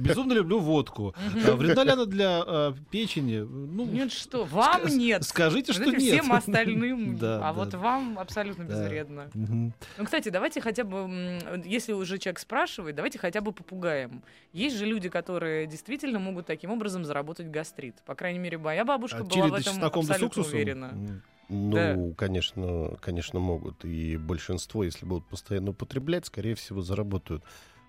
Безумно 0.00 0.32
люблю 0.32 0.58
водку. 0.58 1.14
А 1.46 1.54
Вредна 1.54 1.84
ли 1.84 1.90
она 1.90 2.06
для 2.06 2.42
а, 2.44 2.74
печени? 2.90 3.38
Ну, 3.38 3.86
Нет, 3.86 4.12
что, 4.12 4.44
вам 4.44 4.86
нет. 4.86 5.22
Скажите, 5.22 5.72
что 5.72 5.84
нет. 5.84 6.00
Всем 6.00 6.32
остальным, 6.32 7.16
а 7.22 7.52
вот 7.52 7.72
вам 7.74 8.18
абсолютно 8.18 8.64
безвредно. 8.64 9.30
Ну, 9.32 9.72
кстати, 10.04 10.28
давайте 10.28 10.60
хотя 10.60 10.82
бы, 10.82 11.38
если 11.64 11.92
уже 11.92 12.18
человек 12.18 12.40
спрашивает, 12.40 12.95
давайте 12.96 13.18
хотя 13.18 13.40
бы 13.40 13.52
попугаем. 13.52 14.22
Есть 14.52 14.76
же 14.76 14.86
люди, 14.86 15.08
которые 15.08 15.66
действительно 15.66 16.18
могут 16.18 16.46
таким 16.46 16.70
образом 16.70 17.04
заработать 17.04 17.48
гастрит. 17.48 17.96
По 18.04 18.14
крайней 18.14 18.40
мере, 18.40 18.58
моя 18.58 18.84
бабушка 18.84 19.18
А 19.18 19.24
была 19.24 19.48
в 19.48 19.54
этом 19.54 19.84
абсолютно 19.84 20.42
уверена. 20.42 21.22
Ну, 21.48 22.08
Да. 22.08 22.14
конечно, 22.16 22.96
конечно, 23.00 23.38
могут. 23.38 23.84
И 23.84 24.16
большинство, 24.16 24.82
если 24.82 25.06
будут 25.06 25.28
постоянно 25.28 25.70
употреблять, 25.70 26.26
скорее 26.26 26.56
всего, 26.56 26.82
заработают. 26.82 27.44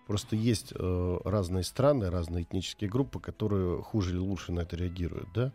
Просто 0.05 0.35
есть 0.35 0.73
э, 0.75 1.17
разные 1.25 1.63
страны, 1.63 2.09
разные 2.09 2.43
этнические 2.43 2.89
группы, 2.89 3.19
которые 3.19 3.81
хуже 3.81 4.11
или 4.11 4.19
лучше 4.19 4.51
на 4.51 4.59
это 4.61 4.75
реагируют, 4.75 5.27
да. 5.33 5.51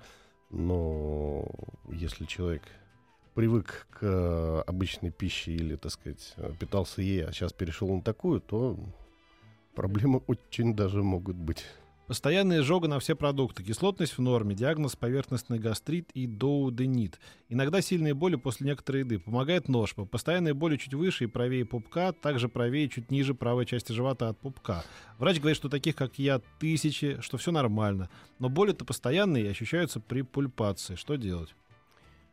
Но 0.51 1.47
если 1.89 2.27
человек 2.27 2.63
привык 3.35 3.87
к 3.91 4.63
обычной 4.67 5.11
пище 5.11 5.53
или, 5.53 5.77
так 5.77 5.93
сказать, 5.93 6.35
питался 6.61 7.01
ей, 7.01 7.25
а 7.25 7.33
сейчас 7.33 7.53
перешел 7.55 7.89
на 7.95 8.03
такую, 8.03 8.41
то 8.41 8.77
проблемы 9.75 10.23
очень 10.27 10.75
даже 10.75 11.03
могут 11.03 11.37
быть. 11.37 11.65
Постоянная 12.09 12.61
изжога 12.61 12.89
на 12.89 12.99
все 12.99 13.15
продукты, 13.15 13.63
кислотность 13.63 14.19
в 14.19 14.21
норме, 14.21 14.55
диагноз 14.55 14.97
поверхностный 14.97 15.59
гастрит 15.59 16.11
и 16.13 16.27
доуденит. 16.27 17.19
Иногда 17.49 17.81
сильные 17.81 18.13
боли 18.13 18.35
после 18.35 18.67
некоторой 18.67 19.03
еды. 19.03 19.19
Помогает 19.19 19.69
ножпа. 19.69 20.05
Постоянные 20.05 20.53
боли 20.53 20.77
чуть 20.77 20.95
выше 20.95 21.25
и 21.25 21.27
правее 21.29 21.65
пупка, 21.65 22.13
также 22.13 22.49
правее 22.49 22.89
чуть 22.89 23.11
ниже 23.11 23.35
правой 23.35 23.67
части 23.67 23.93
живота 23.93 24.29
от 24.29 24.39
пупка. 24.39 24.85
Врач 25.19 25.39
говорит, 25.39 25.57
что 25.57 25.69
таких, 25.69 25.95
как 25.95 26.19
я, 26.19 26.43
тысячи, 26.59 27.19
что 27.23 27.39
все 27.39 27.53
нормально. 27.53 28.11
Но 28.41 28.49
боли-то 28.49 28.85
постоянные 28.85 29.45
и 29.45 29.49
ощущаются 29.49 30.01
при 30.01 30.23
пульпации. 30.23 30.97
Что 30.97 31.15
делать? 31.15 31.55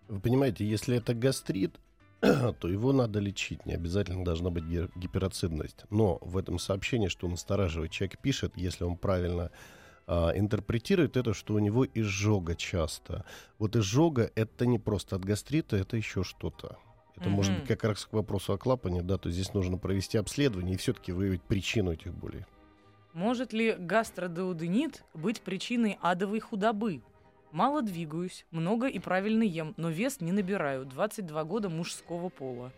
Вы 0.09 0.19
понимаете, 0.19 0.67
если 0.67 0.97
это 0.97 1.13
гастрит, 1.13 1.79
то 2.59 2.67
его 2.67 2.91
надо 2.93 3.19
лечить. 3.19 3.65
Не 3.65 3.73
обязательно 3.73 4.25
должна 4.25 4.49
быть 4.49 4.65
гиперацидность. 4.95 5.85
Но 5.89 6.17
в 6.21 6.37
этом 6.37 6.59
сообщении, 6.59 7.07
что 7.07 7.27
настораживает, 7.27 7.91
человек 7.91 8.19
пишет, 8.19 8.53
если 8.57 8.83
он 8.83 8.97
правильно 8.97 9.51
а, 10.07 10.31
интерпретирует 10.35 11.17
это, 11.17 11.33
что 11.33 11.53
у 11.53 11.59
него 11.59 11.85
изжога 11.85 12.55
часто. 12.55 13.25
Вот 13.57 13.75
изжога 13.75 14.31
это 14.35 14.65
не 14.65 14.79
просто 14.79 15.15
от 15.15 15.23
гастрита, 15.23 15.77
это 15.77 15.97
еще 15.97 16.23
что-то. 16.23 16.77
Это 17.15 17.29
может 17.29 17.51
Мгм. 17.51 17.59
быть 17.61 17.67
как 17.69 17.83
раз 17.83 18.05
к 18.05 18.13
вопросу 18.13 18.53
о 18.53 18.57
клапане, 18.57 19.01
да, 19.01 19.17
то 19.17 19.29
здесь 19.29 19.53
нужно 19.53 19.77
провести 19.77 20.17
обследование 20.17 20.75
и 20.75 20.77
все-таки 20.77 21.11
выявить 21.11 21.43
причину 21.43 21.91
этих 21.91 22.13
болей. 22.13 22.45
Может 23.13 23.53
ли 23.53 23.75
гастродеуденит 23.77 25.03
быть 25.13 25.41
причиной 25.41 25.97
адовой 26.01 26.39
худобы? 26.39 27.01
Мало 27.51 27.81
двигаюсь, 27.81 28.45
много 28.51 28.87
и 28.87 28.99
правильно 28.99 29.43
ем, 29.43 29.73
но 29.77 29.89
вес 29.89 30.21
не 30.21 30.31
набираю. 30.31 30.85
22 30.85 31.43
года 31.45 31.69
мужского 31.69 32.29
пола. 32.29 32.71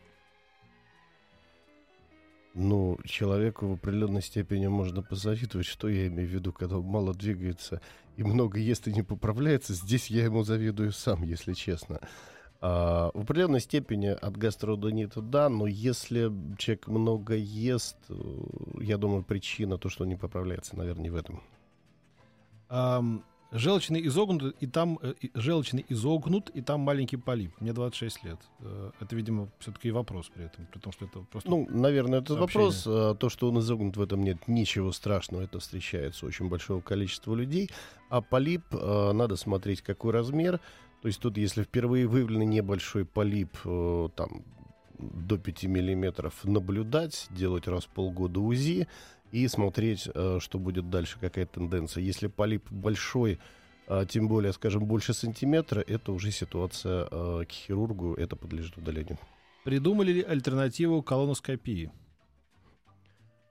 Ну, 2.53 2.97
человеку 3.05 3.67
в 3.67 3.73
определенной 3.73 4.21
степени 4.21 4.67
можно 4.67 5.01
позавидовать, 5.01 5.65
что 5.65 5.87
я 5.87 6.07
имею 6.07 6.27
в 6.27 6.31
виду, 6.31 6.51
когда 6.51 6.77
он 6.77 6.85
мало 6.85 7.13
двигается 7.13 7.81
и 8.17 8.23
много 8.23 8.59
ест 8.59 8.87
и 8.87 8.93
не 8.93 9.03
поправляется. 9.03 9.73
Здесь 9.73 10.07
я 10.07 10.25
ему 10.25 10.43
завидую 10.43 10.91
сам, 10.91 11.23
если 11.23 11.53
честно. 11.53 12.01
А, 12.59 13.09
в 13.13 13.21
определенной 13.21 13.61
степени 13.61 14.07
от 14.07 14.37
гастродонита 14.37 15.21
да, 15.21 15.49
но 15.49 15.65
если 15.65 16.31
человек 16.57 16.87
много 16.87 17.35
ест, 17.35 17.97
э, 18.09 18.13
я 18.81 18.97
думаю, 18.97 19.23
причина 19.23 19.77
то, 19.77 19.89
что 19.89 20.03
он 20.03 20.09
не 20.09 20.15
поправляется, 20.15 20.77
наверное, 20.77 21.03
не 21.03 21.09
в 21.09 21.15
этом. 21.15 21.41
Ам, 22.69 23.23
желчный 23.51 24.05
изогнут, 24.07 24.55
и 24.59 24.67
там 24.67 24.97
э, 25.01 25.13
желчный 25.33 25.85
изогнут, 25.89 26.49
и 26.49 26.61
там 26.61 26.81
маленький 26.81 27.17
полип. 27.17 27.51
Мне 27.59 27.73
26 27.73 28.23
лет. 28.23 28.39
Э, 28.59 28.91
Это, 28.99 29.15
видимо, 29.15 29.49
все-таки 29.59 29.89
и 29.89 29.91
вопрос 29.91 30.29
при 30.33 30.45
этом, 30.45 30.65
при 30.71 30.79
том, 30.79 30.93
что 30.93 31.05
это 31.05 31.19
просто... 31.19 31.49
Ну, 31.49 31.67
наверное, 31.69 32.19
это 32.19 32.33
Сообщение. 32.35 32.65
вопрос. 32.67 32.83
А, 32.87 33.15
То, 33.15 33.29
что 33.29 33.49
он 33.49 33.59
изогнут, 33.59 33.97
в 33.97 34.01
этом 34.01 34.23
нет 34.23 34.47
ничего 34.47 34.91
страшного. 34.91 35.41
Это 35.41 35.59
встречается 35.59 36.25
очень 36.25 36.47
большого 36.49 36.81
количества 36.81 37.35
людей. 37.35 37.69
А 38.09 38.21
полип, 38.21 38.63
а, 38.71 39.11
надо 39.13 39.35
смотреть, 39.35 39.81
какой 39.81 40.11
размер. 40.13 40.59
То 41.01 41.07
есть 41.07 41.19
тут, 41.19 41.37
если 41.37 41.63
впервые 41.63 42.07
выявлен 42.07 42.49
небольшой 42.49 43.05
полип, 43.05 43.57
э, 43.65 44.09
там, 44.15 44.43
до 44.99 45.37
5 45.37 45.63
миллиметров, 45.63 46.43
наблюдать, 46.43 47.27
делать 47.31 47.67
раз 47.67 47.85
в 47.85 47.89
полгода 47.89 48.39
УЗИ 48.39 48.87
и 49.31 49.47
смотреть, 49.47 50.07
э, 50.13 50.37
что 50.39 50.59
будет 50.59 50.89
дальше, 50.89 51.17
какая 51.19 51.45
тенденция. 51.45 52.03
Если 52.03 52.27
полип 52.27 52.69
большой, 52.71 53.39
а, 53.87 54.05
тем 54.05 54.27
более, 54.27 54.53
скажем, 54.53 54.85
больше 54.85 55.13
сантиметра, 55.13 55.81
это 55.81 56.11
уже 56.11 56.31
ситуация 56.31 57.07
э, 57.11 57.43
к 57.47 57.51
хирургу, 57.51 58.13
это 58.13 58.35
подлежит 58.35 58.77
удалению. 58.77 59.17
Придумали 59.63 60.11
ли 60.11 60.21
альтернативу 60.21 61.03
колоноскопии? 61.03 61.91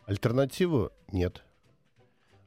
Альтернативу 0.07 0.91
нет. 1.13 1.45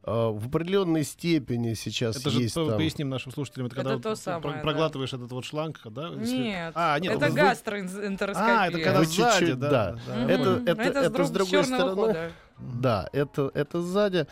А, 0.05 0.31
в 0.31 0.47
определенной 0.47 1.03
степени 1.03 1.73
сейчас 1.75 2.17
Это 2.17 2.29
же 2.29 2.41
есть 2.41 2.55
по- 2.55 2.65
там... 2.67 2.77
поясним 2.77 3.09
нашим 3.09 3.31
слушателям, 3.31 3.67
это, 3.67 3.75
Это 3.75 3.83
когда 3.89 4.01
то 4.03 4.09
вот 4.09 4.19
самое, 4.19 4.41
про- 4.41 4.51
да. 4.53 4.59
проглатываешь 4.59 5.13
этот 5.13 5.31
вот 5.31 5.45
шланг, 5.45 5.79
да? 5.85 6.09
если- 6.09 6.37
Нет, 6.37 6.71
А, 6.75 6.99
нет, 6.99 7.13
это 7.13 7.29
вы- 7.29 7.35
гастроэнтероскопия. 7.35 8.59
А, 8.61 8.67
это 8.67 8.79
когда 8.81 8.99
Вы 8.99 9.05
сзади, 9.05 9.39
чуть-чуть, 9.39 9.59
да. 9.59 9.69
да. 9.69 9.97
да. 10.07 10.31
Это- 10.31 10.61
это- 10.65 10.81
это, 10.81 10.99
это 10.99 11.23
с, 11.23 11.27
с 11.27 11.31
другой 11.31 11.63
стороны- 11.63 11.95
хода. 11.95 12.31
Да, 12.59 13.09
это, 13.13 13.51
это 13.53 13.81
сзади. 13.81 14.27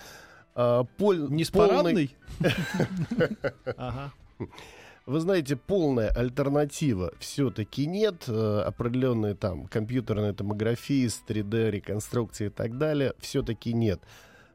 А, 0.55 0.83
пол- 0.97 1.29
Не 1.29 1.45
с 1.45 1.51
парадной? 1.51 2.15
Ага. 3.77 4.11
Вы 5.07 5.19
знаете, 5.19 5.55
полная 5.55 6.09
альтернатива 6.09 7.11
все-таки 7.19 7.85
нет. 7.87 8.25
Э, 8.27 8.61
Определенные 8.67 9.33
там 9.35 9.65
компьютерные 9.65 10.33
томографии, 10.33 11.07
с 11.07 11.21
3D, 11.27 11.71
реконструкции 11.71 12.47
и 12.47 12.49
так 12.49 12.77
далее, 12.77 13.13
все-таки 13.19 13.73
нет. 13.73 13.99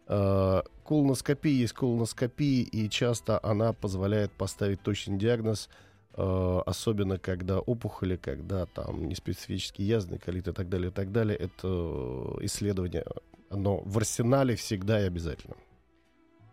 Э, 0.07 0.63
Колоноскопия 0.87 1.53
есть 1.53 1.73
колоноскопия, 1.73 2.65
и 2.65 2.89
часто 2.89 3.41
она 3.43 3.73
позволяет 3.73 4.31
поставить 4.31 4.81
точный 4.83 5.19
диагноз, 5.19 5.69
э, 6.15 6.63
особенно 6.65 7.19
когда 7.19 7.59
опухоли, 7.59 8.17
когда 8.17 8.67
там 8.67 9.09
неспецифический 9.09 9.85
язвенный 9.85 10.21
колит 10.21 10.47
и 10.47 10.53
так 10.53 10.69
далее, 10.69 10.91
и 10.91 10.93
так 10.93 11.11
далее. 11.11 11.37
Это 11.37 11.65
э, 11.65 12.39
исследование, 12.43 13.05
оно 13.51 13.79
в 13.79 13.99
арсенале 13.99 14.55
всегда 14.55 15.01
и 15.01 15.07
обязательно. 15.07 15.57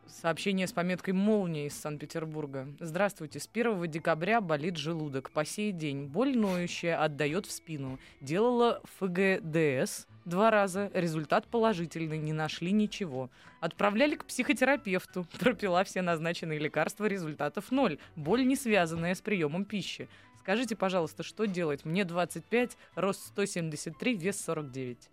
Сообщение 0.08 0.68
с 0.68 0.72
пометкой 0.74 1.14
«Молния» 1.14 1.68
из 1.68 1.74
Санкт-Петербурга. 1.80 2.68
Здравствуйте. 2.80 3.40
С 3.40 3.50
1 3.52 3.90
декабря 3.90 4.42
болит 4.42 4.78
желудок. 4.78 5.32
По 5.32 5.44
сей 5.46 5.72
день 5.72 6.06
боль 6.06 6.38
ноющая 6.38 7.02
отдает 7.02 7.46
в 7.46 7.52
спину. 7.52 8.00
Делала 8.22 8.82
ФГДС 9.00 10.06
два 10.26 10.52
раза. 10.52 10.92
Результат 10.94 11.48
положительный. 11.48 12.18
Не 12.18 12.34
нашли 12.34 12.72
ничего. 12.72 13.30
Отправляли 13.60 14.16
к 14.16 14.26
психотерапевту. 14.26 15.26
Пропила 15.40 15.84
все 15.84 16.02
назначенные 16.02 16.60
лекарства. 16.60 17.06
Результатов 17.06 17.72
ноль. 17.72 17.98
Боль 18.16 18.46
не 18.46 18.56
связанная 18.56 19.16
с 19.16 19.22
приемом 19.22 19.66
пищи. 19.66 20.08
Скажите, 20.40 20.76
пожалуйста, 20.76 21.24
что 21.24 21.46
делать? 21.46 21.86
Мне 21.86 22.04
25, 22.04 22.78
рост 22.96 23.26
173, 23.28 24.16
вес 24.16 24.42
49. 24.42 25.10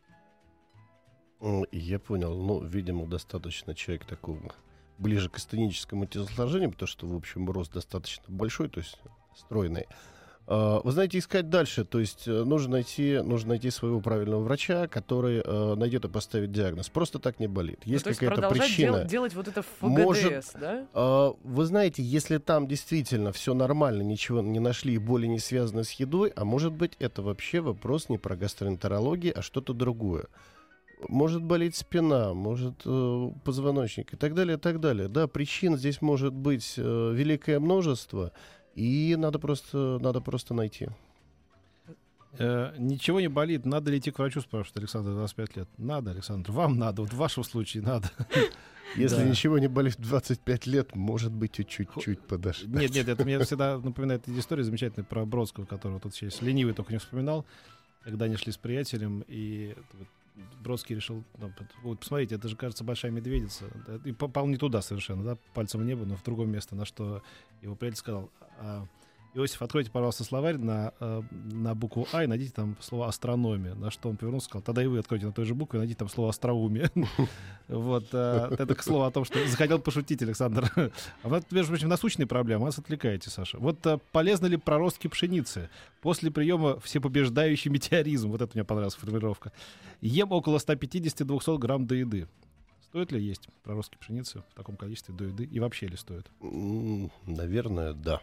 М, 1.41 1.65
Я 1.73 1.99
понял. 2.01 2.35
Ну, 2.37 2.63
видимо, 2.65 3.07
достаточно 3.07 3.75
человек 3.75 4.05
такого 4.05 4.53
ближе 5.01 5.29
к 5.29 5.37
астеническому 5.37 6.07
телосложению, 6.07 6.71
потому 6.71 6.87
что, 6.87 7.07
в 7.07 7.17
общем, 7.17 7.51
рост 7.51 7.73
достаточно 7.73 8.25
большой, 8.29 8.69
то 8.69 8.81
есть 8.81 8.99
стройный. 9.37 9.87
А, 10.53 10.81
Вы 10.83 10.91
знаете, 10.91 11.19
искать 11.19 11.49
дальше, 11.49 11.85
то 11.85 12.01
есть 12.01 12.27
э, 12.27 12.43
нужно 12.45 12.73
найти, 12.73 13.21
нужно 13.23 13.51
найти 13.51 13.71
своего 13.71 14.01
правильного 14.01 14.43
врача, 14.43 14.89
который 14.89 15.43
э, 15.45 15.75
найдет 15.77 16.05
и 16.05 16.09
поставит 16.09 16.51
диагноз. 16.51 16.89
Просто 16.89 17.21
так 17.21 17.39
не 17.39 17.47
болит. 17.47 17.81
Ну, 17.87 17.93
Есть 17.93 18.07
есть 18.07 18.19
какая-то 18.19 18.49
причина. 18.51 18.99
дел- 18.99 19.07
делать 19.07 19.35
вот 19.35 19.47
это 19.47 19.63
ФГДС, 19.63 19.81
Может, 19.81 20.45
да? 20.61 20.87
А, 20.93 21.35
Вы 21.45 21.65
знаете, 21.67 22.03
если 22.03 22.39
там 22.39 22.67
действительно 22.67 23.31
все 23.33 23.55
нормально, 23.55 24.03
ничего 24.03 24.41
не 24.43 24.59
нашли, 24.59 24.95
и 24.95 24.99
боли 24.99 25.29
не 25.29 25.39
связаны 25.39 25.85
с 25.85 25.93
едой, 25.93 26.33
а 26.35 26.45
может 26.45 26.73
быть 26.73 26.97
это 26.99 27.23
вообще 27.23 27.61
вопрос 27.61 28.09
не 28.09 28.19
про 28.19 28.35
гастроэнтерологию, 28.35 29.39
а 29.39 29.43
что-то 29.43 29.73
другое. 29.73 30.27
Может 31.09 31.43
болеть 31.43 31.77
спина, 31.77 32.35
может 32.35 32.83
э, 32.85 33.31
позвоночник 33.45 34.13
и 34.13 34.17
так 34.17 34.35
далее, 34.35 34.57
и 34.57 34.61
так 34.61 34.81
далее. 34.81 35.09
Да, 35.09 35.27
причин 35.27 35.77
здесь 35.77 36.03
может 36.03 36.33
быть 36.33 36.75
э, 36.77 37.13
великое 37.15 37.59
множество, 37.61 38.33
и 38.75 39.17
надо 39.19 39.39
просто, 39.39 39.99
надо 40.01 40.21
просто 40.21 40.55
найти. 40.55 40.89
Э, 42.39 42.73
ничего 42.79 43.21
не 43.21 43.29
болит, 43.29 43.65
надо 43.67 43.91
ли 43.91 43.99
идти 43.99 44.11
к 44.11 44.19
врачу, 44.19 44.41
спрашивает 44.41 44.77
Александр, 44.79 45.13
25 45.13 45.57
лет. 45.57 45.69
Надо, 45.79 46.11
Александр, 46.13 46.53
вам 46.53 46.79
надо, 46.79 47.03
вот 47.03 47.13
в 47.13 47.17
вашем 47.17 47.45
случае 47.45 47.83
надо. 47.83 48.11
Если 48.97 49.17
Да. 49.17 49.25
ничего 49.25 49.59
не 49.59 49.69
болит 49.69 49.97
в 49.97 50.03
25 50.03 50.67
лет, 50.67 50.95
может 50.97 51.33
быть, 51.33 51.59
и 51.61 51.67
чуть-чуть 51.67 52.21
подождать. 52.21 52.83
Нет, 52.83 52.95
нет, 52.95 53.09
это 53.09 53.25
мне 53.25 53.39
всегда 53.45 53.79
напоминает 53.79 54.29
история 54.29 54.65
замечательная 54.65 55.05
про 55.05 55.25
Бродского, 55.25 55.65
которого 55.65 56.01
тут 56.01 56.15
сейчас 56.15 56.43
ленивый 56.43 56.75
только 56.75 56.93
не 56.93 56.99
вспоминал, 56.99 57.47
когда 58.03 58.25
они 58.25 58.37
шли 58.37 58.53
с 58.53 58.57
приятелем, 58.57 59.25
и 59.29 59.75
Бродский 60.63 60.97
решил, 60.97 61.25
ну, 61.39 61.53
вот, 61.83 62.01
посмотрите, 62.01 62.37
это 62.37 62.49
же, 62.49 62.57
кажется, 62.57 62.85
большая 62.85 63.11
медведица. 63.11 63.67
И 64.05 64.13
попал 64.13 64.47
не 64.47 64.57
туда 64.57 64.83
совершенно, 64.83 65.25
да, 65.25 65.39
пальцем 65.55 65.81
в 65.81 65.85
небо, 65.85 66.05
но 66.05 66.17
в 66.17 66.23
другое 66.23 66.47
место, 66.47 66.77
на 66.77 66.85
что 66.85 67.23
его 67.63 67.75
приятель 67.75 67.99
сказал, 67.99 68.31
«А, 68.59 68.87
Иосиф, 69.33 69.63
откройте, 69.63 69.91
пожалуйста, 69.93 70.25
словарь 70.25 70.57
на, 70.57 70.93
э, 70.99 71.23
на 71.31 71.75
букву 71.77 72.09
А 72.13 72.25
и 72.25 72.27
найдите 72.27 72.53
там 72.53 72.77
слово 72.81 73.07
астрономия. 73.07 73.75
На 73.75 73.91
что 73.93 74.09
он 74.09 74.17
повернулся 74.17 74.47
и 74.47 74.49
сказал, 74.49 74.63
тогда 74.63 74.83
и 74.83 74.87
вы 74.87 74.99
откройте 74.99 75.27
на 75.27 75.33
той 75.33 75.45
же 75.45 75.55
букве 75.55 75.79
и 75.79 75.81
найдите 75.81 75.99
там 75.99 76.09
слово 76.09 76.31
остроумие. 76.31 76.91
Вот, 77.69 78.09
э, 78.13 78.57
это 78.59 78.75
к 78.75 78.83
слову 78.83 79.05
о 79.05 79.13
том, 79.13 79.25
что 79.25 79.47
захотел 79.47 79.79
пошутить 79.79 80.21
Александр. 80.23 80.73
А 81.23 81.29
вот, 81.29 81.45
между 81.53 81.69
прочим, 81.69 81.89
насущные 81.89 82.27
проблемы, 82.27 82.65
вас 82.65 82.79
отвлекаете, 82.79 83.31
Саша. 83.31 83.59
Вот 83.59 83.87
э, 83.87 83.99
полезны 84.11 84.49
ли 84.49 84.57
проростки 84.57 85.07
пшеницы 85.07 85.71
после 86.01 86.33
приема 86.33 86.81
всепобеждающий 86.81 87.71
метеоризм? 87.71 88.31
Вот 88.31 88.43
это 88.43 88.51
мне 88.55 88.65
понравилась 88.65 88.97
формулировка. 88.97 89.53
Ем 90.01 90.33
около 90.33 90.59
150-200 90.59 91.59
грамм 91.59 91.87
до 91.87 91.95
еды. 91.95 92.27
Стоит 92.83 93.13
ли 93.13 93.23
есть 93.23 93.49
проростки 93.63 93.97
пшеницы 93.97 94.43
в 94.51 94.55
таком 94.57 94.77
количестве 94.77 95.15
до 95.15 95.27
еды? 95.27 95.45
И 95.45 95.61
вообще 95.61 95.87
ли 95.87 95.97
стоит? 95.97 96.29
Наверное, 97.25 97.93
да. 97.93 98.21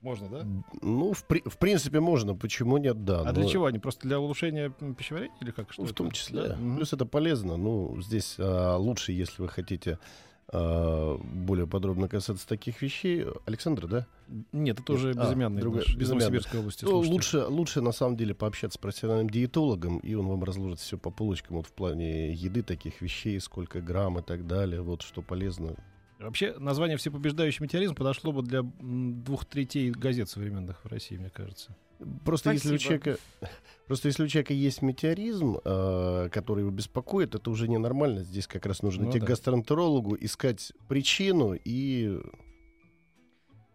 Можно, 0.00 0.28
да? 0.28 0.46
Ну, 0.80 1.12
в, 1.12 1.24
при- 1.24 1.42
в 1.48 1.58
принципе, 1.58 1.98
можно. 2.00 2.34
Почему 2.36 2.76
нет, 2.78 3.04
да. 3.04 3.22
А 3.22 3.32
для 3.32 3.42
но- 3.44 3.48
чего 3.48 3.66
они? 3.66 3.78
Просто 3.80 4.06
для 4.06 4.20
улучшения 4.20 4.70
пищеварения 4.96 5.34
или 5.40 5.50
как? 5.50 5.72
Что 5.72 5.82
Ну, 5.82 5.88
в 5.88 5.92
том 5.92 6.10
числе. 6.12 6.48
Да? 6.48 6.56
Мгм. 6.56 6.76
Плюс 6.76 6.92
это 6.92 7.04
полезно. 7.04 7.56
Ну, 7.56 8.00
здесь 8.00 8.36
а, 8.38 8.76
лучше, 8.76 9.10
если 9.12 9.42
вы 9.42 9.48
хотите 9.48 9.98
а, 10.52 11.18
более 11.18 11.66
подробно 11.66 12.08
касаться 12.08 12.46
таких 12.46 12.80
вещей. 12.80 13.26
Александр, 13.44 13.88
да? 13.88 14.06
Нет, 14.52 14.78
это 14.78 14.92
уже. 14.92 15.10
А, 15.10 15.14
безымянный 15.24 15.60
другой- 15.60 15.80
наш 15.80 15.88
из 15.88 15.96
безымянный. 15.96 16.24
Новосибирской 16.26 16.60
области. 16.60 16.84
Ну, 16.84 16.98
лучше, 17.00 17.44
лучше, 17.46 17.80
на 17.80 17.92
самом 17.92 18.16
деле, 18.16 18.34
пообщаться 18.34 18.78
с 18.78 18.80
профессиональным 18.80 19.28
диетологом, 19.28 19.98
и 19.98 20.14
он 20.14 20.28
вам 20.28 20.44
разложит 20.44 20.78
все 20.78 20.96
по 20.96 21.10
полочкам 21.10 21.56
вот 21.56 21.66
в 21.66 21.72
плане 21.72 22.32
еды, 22.32 22.62
таких 22.62 23.00
вещей, 23.02 23.40
сколько 23.40 23.80
грамм 23.80 24.20
и 24.20 24.22
так 24.22 24.46
далее, 24.46 24.80
вот 24.80 25.02
что 25.02 25.22
полезно. 25.22 25.74
Вообще, 26.18 26.54
название 26.58 26.96
«Всепобеждающий 26.96 27.62
метеоризм» 27.62 27.94
подошло 27.94 28.32
бы 28.32 28.42
для 28.42 28.62
двух 28.62 29.44
третей 29.44 29.90
газет 29.90 30.28
современных 30.28 30.84
в 30.84 30.88
России, 30.88 31.16
мне 31.16 31.30
кажется. 31.30 31.76
Просто 32.24 32.52
если, 32.52 32.74
у 32.74 32.78
человека, 32.78 33.18
просто 33.86 34.08
если 34.08 34.24
у 34.24 34.28
человека 34.28 34.52
есть 34.54 34.82
метеоризм, 34.82 35.58
э, 35.64 36.28
который 36.30 36.60
его 36.60 36.70
беспокоит, 36.70 37.34
это 37.34 37.50
уже 37.50 37.68
ненормально. 37.68 38.22
Здесь 38.22 38.46
как 38.46 38.66
раз 38.66 38.82
нужно 38.82 39.04
Ну 39.04 39.10
идти 39.10 39.18
да. 39.20 39.26
к 39.26 39.28
гастроэнтерологу, 39.28 40.16
искать 40.20 40.72
причину 40.86 41.54
и 41.54 42.20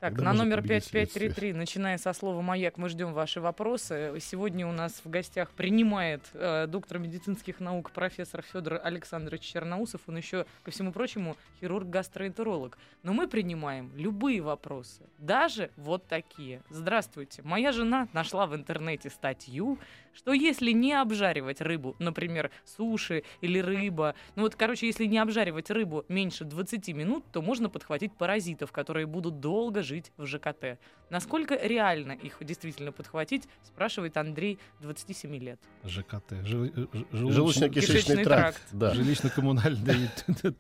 Так, 0.04 0.16
Тогда 0.16 0.34
на 0.34 0.40
номер 0.40 0.58
победить 0.62 0.92
5533, 0.92 1.54
начиная 1.54 1.98
со 1.98 2.12
слова 2.12 2.42
«Маяк», 2.42 2.78
мы 2.78 2.90
ждем 2.90 3.14
ваши 3.14 3.40
вопросы. 3.40 4.14
Сегодня 4.20 4.68
у 4.68 4.74
нас 4.74 5.00
в 5.02 5.10
гостях 5.10 5.52
принимает 5.52 6.22
э, 6.34 6.68
доктор 6.68 7.00
медицинских 7.00 7.62
наук 7.62 7.90
профессор 7.92 8.42
Федор 8.42 8.82
Александрович 8.84 9.44
Черноусов. 9.44 10.02
Он 10.08 10.18
еще, 10.18 10.46
ко 10.64 10.72
всему 10.72 10.92
прочему, 10.92 11.38
хирург-гастроэнтеролог. 11.62 12.78
Но 13.04 13.14
мы 13.14 13.30
принимаем 13.30 13.94
любые 13.96 14.42
вопросы, 14.42 15.04
даже 15.20 15.70
вот 15.78 16.06
такие. 16.06 16.62
Здравствуйте. 16.70 17.42
Моя 17.44 17.72
жена 17.72 18.10
нашла 18.12 18.46
в 18.46 18.56
интернете 18.56 19.10
статью, 19.10 19.80
что 20.14 20.34
если 20.34 20.72
не 20.72 20.94
обжаривать 20.94 21.62
рыбу, 21.62 21.96
например, 22.00 22.52
суши 22.66 23.24
или 23.40 23.60
рыба, 23.60 24.16
ну 24.36 24.44
вот, 24.44 24.56
короче, 24.56 24.86
если 24.86 25.06
не 25.06 25.18
обжаривать 25.18 25.72
рыбу 25.72 26.04
меньше 26.10 26.44
20 26.44 26.90
минут, 26.90 27.24
то 27.32 27.42
можно 27.42 27.70
подхватить 27.70 28.14
паразитов, 28.14 28.72
которые 28.74 29.06
будут 29.06 29.40
долго 29.40 29.82
жить 29.82 29.93
в 30.18 30.26
ЖКТ. 30.26 30.80
Насколько 31.10 31.56
реально 31.56 32.14
их 32.14 32.38
действительно 32.42 32.92
подхватить, 32.92 33.48
спрашивает 33.64 34.18
Андрей, 34.18 34.58
27 34.82 35.36
лет. 35.38 35.60
ЖКТ. 35.84 36.34
жел- 36.44 36.66
э, 36.66 36.70
желудочно-кишечный 37.12 37.70
Кишечный 37.70 38.24
тракт. 38.24 38.58
тракт. 38.58 38.62
Да. 38.72 38.94
Жилищно-коммунальный. 38.94 40.10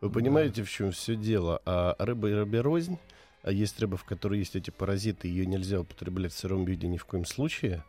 Вы 0.00 0.10
понимаете, 0.10 0.62
в 0.62 0.70
чем 0.70 0.92
все 0.92 1.16
дело? 1.16 1.60
А 1.64 1.96
рыба 1.98 2.28
и 2.30 2.32
рыбе 2.32 2.60
рознь. 2.60 2.98
А 3.42 3.50
есть 3.52 3.78
рыба, 3.80 3.96
в 3.96 4.04
которой 4.04 4.40
есть 4.40 4.56
эти 4.56 4.70
паразиты, 4.70 5.28
ее 5.28 5.46
нельзя 5.46 5.80
употреблять 5.80 6.32
в 6.32 6.38
сыром 6.38 6.64
виде 6.64 6.88
ни 6.88 6.96
в 6.98 7.04
коем 7.04 7.24
случае. 7.24 7.84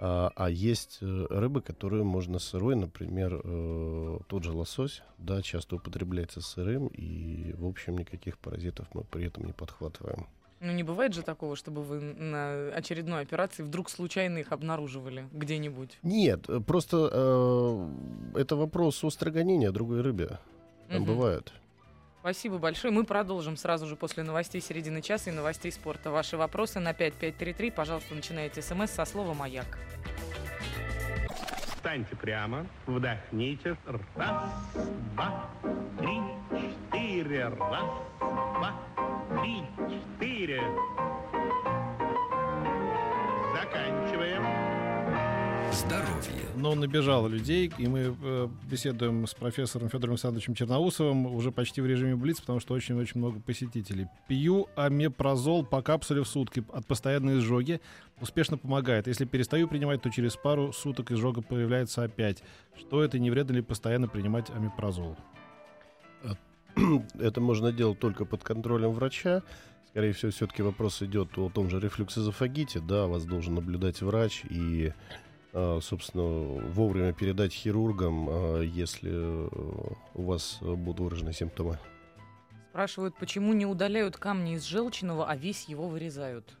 А, 0.00 0.30
а 0.36 0.48
есть 0.48 0.98
э, 1.00 1.26
рыбы, 1.28 1.60
которую 1.60 2.04
можно 2.04 2.38
сырой, 2.38 2.76
например, 2.76 3.40
э, 3.42 4.18
тот 4.28 4.44
же 4.44 4.52
лосось, 4.52 5.02
да, 5.18 5.42
часто 5.42 5.76
употребляется 5.76 6.40
сырым, 6.40 6.86
и, 6.86 7.52
в 7.54 7.66
общем, 7.66 7.98
никаких 7.98 8.38
паразитов 8.38 8.86
мы 8.94 9.02
при 9.02 9.26
этом 9.26 9.44
не 9.44 9.52
подхватываем. 9.52 10.28
Ну, 10.60 10.72
не 10.72 10.84
бывает 10.84 11.14
же 11.14 11.22
такого, 11.22 11.56
чтобы 11.56 11.82
вы 11.82 12.00
на 12.00 12.68
очередной 12.74 13.22
операции 13.22 13.62
вдруг 13.64 13.90
случайно 13.90 14.38
их 14.38 14.52
обнаруживали 14.52 15.26
где-нибудь. 15.32 15.98
Нет, 16.02 16.48
э, 16.48 16.60
просто 16.60 17.10
э, 17.12 17.88
это 18.40 18.54
вопрос 18.54 19.02
острого 19.02 19.34
гонения 19.34 19.72
другой 19.72 20.02
рыбе. 20.02 20.38
Там 20.88 21.02
Мгм. 21.02 21.06
бывает. 21.06 21.52
Спасибо 22.20 22.58
большое. 22.58 22.92
Мы 22.92 23.04
продолжим 23.04 23.56
сразу 23.56 23.86
же 23.86 23.96
после 23.96 24.22
новостей 24.22 24.60
середины 24.60 25.02
часа 25.02 25.30
и 25.30 25.32
новостей 25.32 25.70
спорта. 25.70 26.10
Ваши 26.10 26.36
вопросы 26.36 26.80
на 26.80 26.92
5533. 26.92 27.70
Пожалуйста, 27.70 28.14
начинайте 28.14 28.60
смс 28.60 28.90
со 28.90 29.04
слова 29.04 29.34
«Маяк». 29.34 29.78
Встаньте 31.76 32.16
прямо, 32.16 32.66
вдохните. 32.86 33.76
Раз, 34.16 34.42
два, 35.14 35.48
три, 35.98 36.20
четыре. 36.90 37.44
Раз, 37.48 37.86
два, 38.18 38.74
три, 39.40 39.62
четыре. 39.88 40.62
Заканчиваем. 43.54 44.77
Здоровье. 45.72 46.48
Но 46.56 46.74
набежало 46.74 47.28
людей, 47.28 47.70
и 47.78 47.86
мы 47.86 48.16
э, 48.20 48.48
беседуем 48.70 49.26
с 49.26 49.34
профессором 49.34 49.88
Федором 49.88 50.12
Александровичем 50.12 50.54
Черноусовым 50.54 51.26
уже 51.26 51.52
почти 51.52 51.80
в 51.80 51.86
режиме 51.86 52.16
Блиц, 52.16 52.40
потому 52.40 52.60
что 52.60 52.74
очень-очень 52.74 53.18
много 53.18 53.40
посетителей. 53.40 54.06
Пью 54.28 54.68
амепрозол 54.76 55.64
по 55.64 55.82
капсуле 55.82 56.22
в 56.22 56.28
сутки 56.28 56.64
от 56.72 56.86
постоянной 56.86 57.38
изжоги. 57.38 57.80
Успешно 58.20 58.56
помогает. 58.56 59.06
Если 59.06 59.24
перестаю 59.24 59.68
принимать, 59.68 60.02
то 60.02 60.10
через 60.10 60.36
пару 60.36 60.72
суток 60.72 61.12
изжога 61.12 61.42
появляется 61.42 62.02
опять. 62.02 62.42
Что 62.76 63.02
это, 63.02 63.18
не 63.18 63.30
вредно 63.30 63.52
ли 63.54 63.62
постоянно 63.62 64.08
принимать 64.08 64.50
амепрозол? 64.50 65.16
Это 67.18 67.40
можно 67.40 67.72
делать 67.72 67.98
только 67.98 68.24
под 68.24 68.42
контролем 68.42 68.92
врача. 68.92 69.42
Скорее 69.88 70.12
всего, 70.12 70.30
все-таки 70.30 70.62
вопрос 70.62 71.02
идет 71.02 71.36
о 71.38 71.48
том 71.48 71.70
же 71.70 71.80
рефлюксозофагите. 71.80 72.80
Да, 72.80 73.06
вас 73.06 73.24
должен 73.24 73.54
наблюдать 73.54 74.00
врач 74.02 74.44
и, 74.48 74.92
э, 74.92 74.92
собственно, 75.52 76.24
вовремя 76.70 77.12
передать 77.12 77.52
хирургам, 77.52 78.28
э, 78.28 78.66
если 78.66 79.10
э, 79.12 79.48
у 80.14 80.22
вас 80.22 80.58
будут 80.60 81.00
выражены 81.00 81.32
симптомы. 81.32 81.78
Спрашивают, 82.70 83.16
почему 83.18 83.54
не 83.54 83.66
удаляют 83.66 84.16
камни 84.16 84.54
из 84.54 84.64
желчного, 84.64 85.28
а 85.28 85.36
весь 85.36 85.64
его 85.64 85.88
вырезают? 85.88 86.56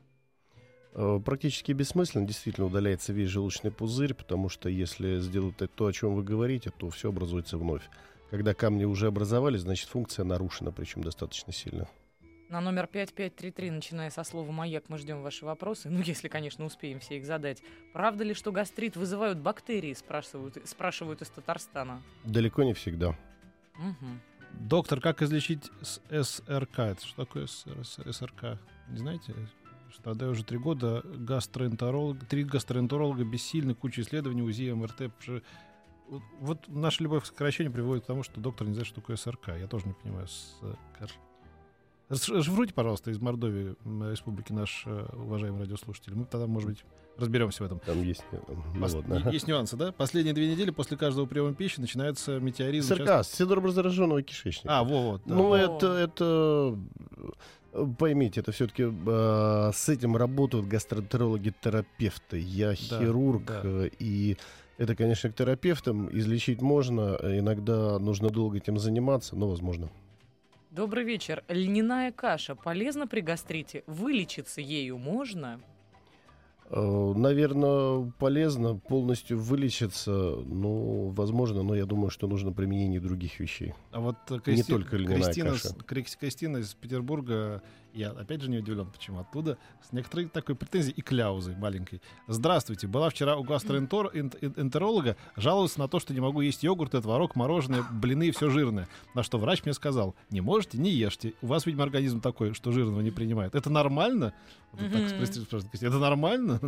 Э, 0.94 1.20
Практически 1.24 1.72
бессмысленно 1.72 2.26
действительно 2.26 2.66
удаляется 2.66 3.12
весь 3.12 3.28
желудочный 3.28 3.70
пузырь, 3.70 4.14
потому 4.14 4.48
что 4.48 4.68
если 4.68 5.18
сделать 5.20 5.56
то, 5.56 5.86
о 5.86 5.92
чем 5.92 6.14
вы 6.14 6.24
говорите, 6.24 6.70
то 6.76 6.90
все 6.90 7.10
образуется 7.10 7.56
вновь. 7.58 7.88
Когда 8.30 8.52
камни 8.52 8.84
уже 8.84 9.06
образовались, 9.06 9.60
значит 9.60 9.88
функция 9.88 10.24
нарушена, 10.24 10.72
причем 10.72 11.02
достаточно 11.02 11.52
сильно. 11.52 11.88
На 12.48 12.60
номер 12.62 12.86
5533, 12.86 13.70
начиная 13.70 14.10
со 14.10 14.24
слова 14.24 14.50
«Маяк», 14.50 14.84
мы 14.88 14.96
ждем 14.96 15.22
ваши 15.22 15.44
вопросы. 15.44 15.90
Ну, 15.90 16.00
если, 16.00 16.28
конечно, 16.28 16.64
успеем 16.64 16.98
все 16.98 17.18
их 17.18 17.26
задать. 17.26 17.62
Правда 17.92 18.24
ли, 18.24 18.32
что 18.32 18.52
гастрит 18.52 18.96
вызывают 18.96 19.38
бактерии, 19.38 19.92
спрашивают, 19.92 20.56
спрашивают 20.66 21.20
из 21.20 21.28
Татарстана? 21.28 22.02
Далеко 22.24 22.62
не 22.62 22.72
всегда. 22.72 23.14
Мгм. 23.76 24.20
Доктор, 24.54 25.00
как 25.02 25.20
излечить 25.20 25.70
с- 25.82 26.00
СРК? 26.10 26.78
Это 26.78 27.06
что 27.06 27.26
такое 27.26 27.44
СР- 27.46 28.12
СРК? 28.12 28.58
Не 28.88 28.96
знаете? 28.96 29.34
Страдаю 29.94 30.32
уже 30.32 30.42
три 30.42 30.56
года. 30.56 31.02
Гастроэнтеролог, 31.04 32.24
три 32.26 32.44
гастроэнтеролога 32.44 33.24
бессильны, 33.24 33.74
куча 33.74 34.00
исследований, 34.00 34.42
УЗИ, 34.42 34.70
МРТ. 34.72 35.10
Вот- 36.08 36.22
Вот 36.40 36.68
наша 36.68 37.02
любовь 37.02 37.24
к 37.24 37.26
сокращению 37.26 37.70
приводит 37.74 38.04
к 38.04 38.06
тому, 38.06 38.22
что 38.22 38.40
доктор 38.40 38.66
не 38.66 38.72
знает, 38.72 38.86
что 38.86 39.02
такое 39.02 39.16
СРК. 39.16 39.48
Я 39.48 39.66
тоже 39.66 39.86
не 39.86 39.92
понимаю. 39.92 40.26
СРК. 40.28 41.10
Расшифруйте, 42.08 42.72
пожалуйста, 42.72 43.10
из 43.10 43.18
Мордовии 43.20 43.74
республики 44.10 44.52
наш 44.52 44.84
э, 44.86 45.06
уважаемый 45.12 45.60
радиослушатель. 45.60 46.14
Мы 46.14 46.24
тогда, 46.24 46.46
может 46.46 46.70
быть, 46.70 46.84
разберемся 47.18 47.62
в 47.62 47.66
этом. 47.66 47.80
Там 47.80 48.02
есть... 48.02 48.24
э, 48.32 48.38
ну 48.74 48.80
Пос- 48.84 48.96
ладно. 48.96 49.30
Есть 49.30 49.46
нюансы, 49.46 49.76
да? 49.76 49.92
Последние 49.92 50.34
две 50.34 50.50
недели 50.50 50.70
после 50.70 50.96
каждого 50.96 51.26
приема 51.26 51.54
пищи 51.54 51.80
начинается 51.80 52.38
метеоризм. 52.40 52.94
СРК, 52.96 53.24
синдром 53.26 53.66
раздраженного 53.66 54.22
кишечника. 54.22 54.78
А, 54.78 54.84
во, 54.84 55.02
вот. 55.12 55.22
да. 55.26 55.34
Ну, 55.34 55.52
О. 55.52 55.56
это, 55.56 55.86
это 55.88 56.78
Э, 57.72 57.86
Поймите, 57.98 58.40
это 58.40 58.52
все-таки 58.52 58.84
с 58.84 59.88
этим 59.88 60.16
работают 60.16 60.66
гастроэнтерологи-терапевты. 60.66 62.38
Я 62.38 62.70
Да, 62.70 62.74
хирург, 62.74 63.44
да. 63.46 63.60
э, 63.64 63.90
и 63.98 64.36
это, 64.78 64.94
конечно, 64.96 65.30
к 65.30 65.34
терапевтам 65.34 66.08
излечить 66.16 66.62
можно. 66.62 67.18
Иногда 67.22 67.98
нужно 67.98 68.30
долго 68.30 68.56
этим 68.56 68.78
заниматься, 68.78 69.36
но 69.36 69.48
возможно. 69.48 69.90
Добрый 70.70 71.04
вечер. 71.04 71.44
Льняная 71.48 72.12
каша 72.12 72.54
полезна 72.54 73.06
при 73.06 73.20
гастрите? 73.20 73.84
Вылечиться 73.86 74.60
ею 74.60 74.98
можно? 74.98 75.60
Наверное, 76.70 78.12
полезно 78.18 78.76
полностью 78.76 79.38
вылечиться. 79.38 80.10
Ну, 80.44 81.08
возможно, 81.16 81.62
но 81.62 81.74
я 81.74 81.86
думаю, 81.86 82.10
что 82.10 82.26
нужно 82.26 82.52
применение 82.52 83.00
других 83.00 83.40
вещей. 83.40 83.72
А 83.90 84.00
вот 84.00 84.16
э, 84.28 84.34
Не 84.34 84.60
Кристи- 84.60 84.70
только 84.70 84.96
льняная 84.98 85.22
Кристина, 85.22 85.50
каша. 85.52 86.16
Кристина 86.20 86.58
из 86.58 86.74
Петербурга, 86.74 87.62
я 87.98 88.10
опять 88.10 88.40
же 88.42 88.48
не 88.50 88.58
удивлен, 88.58 88.86
почему 88.86 89.20
оттуда, 89.20 89.58
с 89.86 89.92
некоторой 89.92 90.26
такой 90.26 90.54
претензией 90.54 90.94
и 90.96 91.00
кляузой 91.02 91.56
маленькой. 91.56 92.00
Здравствуйте, 92.28 92.86
была 92.86 93.10
вчера 93.10 93.36
у 93.36 93.42
гастроэнтеролога, 93.42 95.16
жалуюсь 95.36 95.76
на 95.76 95.88
то, 95.88 95.98
что 95.98 96.14
не 96.14 96.20
могу 96.20 96.40
есть 96.40 96.62
йогурт, 96.62 96.92
творог, 96.92 97.34
мороженое, 97.36 97.82
блины 97.90 98.28
и 98.28 98.30
все 98.30 98.50
жирное. 98.50 98.88
На 99.14 99.22
что 99.22 99.38
врач 99.38 99.64
мне 99.64 99.74
сказал, 99.74 100.14
не 100.30 100.40
можете, 100.40 100.78
не 100.78 100.90
ешьте. 100.90 101.34
У 101.42 101.46
вас, 101.48 101.66
видимо, 101.66 101.82
организм 101.84 102.20
такой, 102.20 102.54
что 102.54 102.70
жирного 102.72 103.00
не 103.00 103.10
принимает. 103.10 103.54
Это 103.54 103.68
нормально? 103.70 104.32
Вот 104.72 104.92
так. 104.92 105.00
Э, 105.00 105.18
Кристина, 105.18 105.46
Это 105.88 105.98
нормально? 105.98 106.60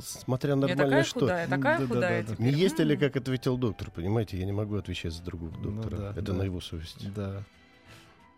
Смотря 0.00 0.50
Я 0.50 0.56
нормально 0.56 0.84
такая 0.84 1.04
что. 1.04 1.20
худая, 1.20 1.48
такая 1.48 1.78
Да-да-да-да. 1.80 2.24
худая 2.34 2.36
Не 2.38 2.52
есть 2.58 2.78
ли, 2.78 2.94
М. 2.94 3.00
как 3.00 3.16
ответил 3.16 3.58
доктор, 3.58 3.90
понимаете? 3.90 4.38
Я 4.38 4.46
не 4.46 4.52
могу 4.52 4.76
отвечать 4.76 5.12
за 5.12 5.22
другого 5.22 5.52
Ну 5.60 5.72
доктора. 5.72 5.96
да, 5.98 6.10
Это 6.12 6.22
да. 6.22 6.34
на 6.34 6.42
его 6.44 6.60
совести. 6.60 7.06
Да. 7.14 7.42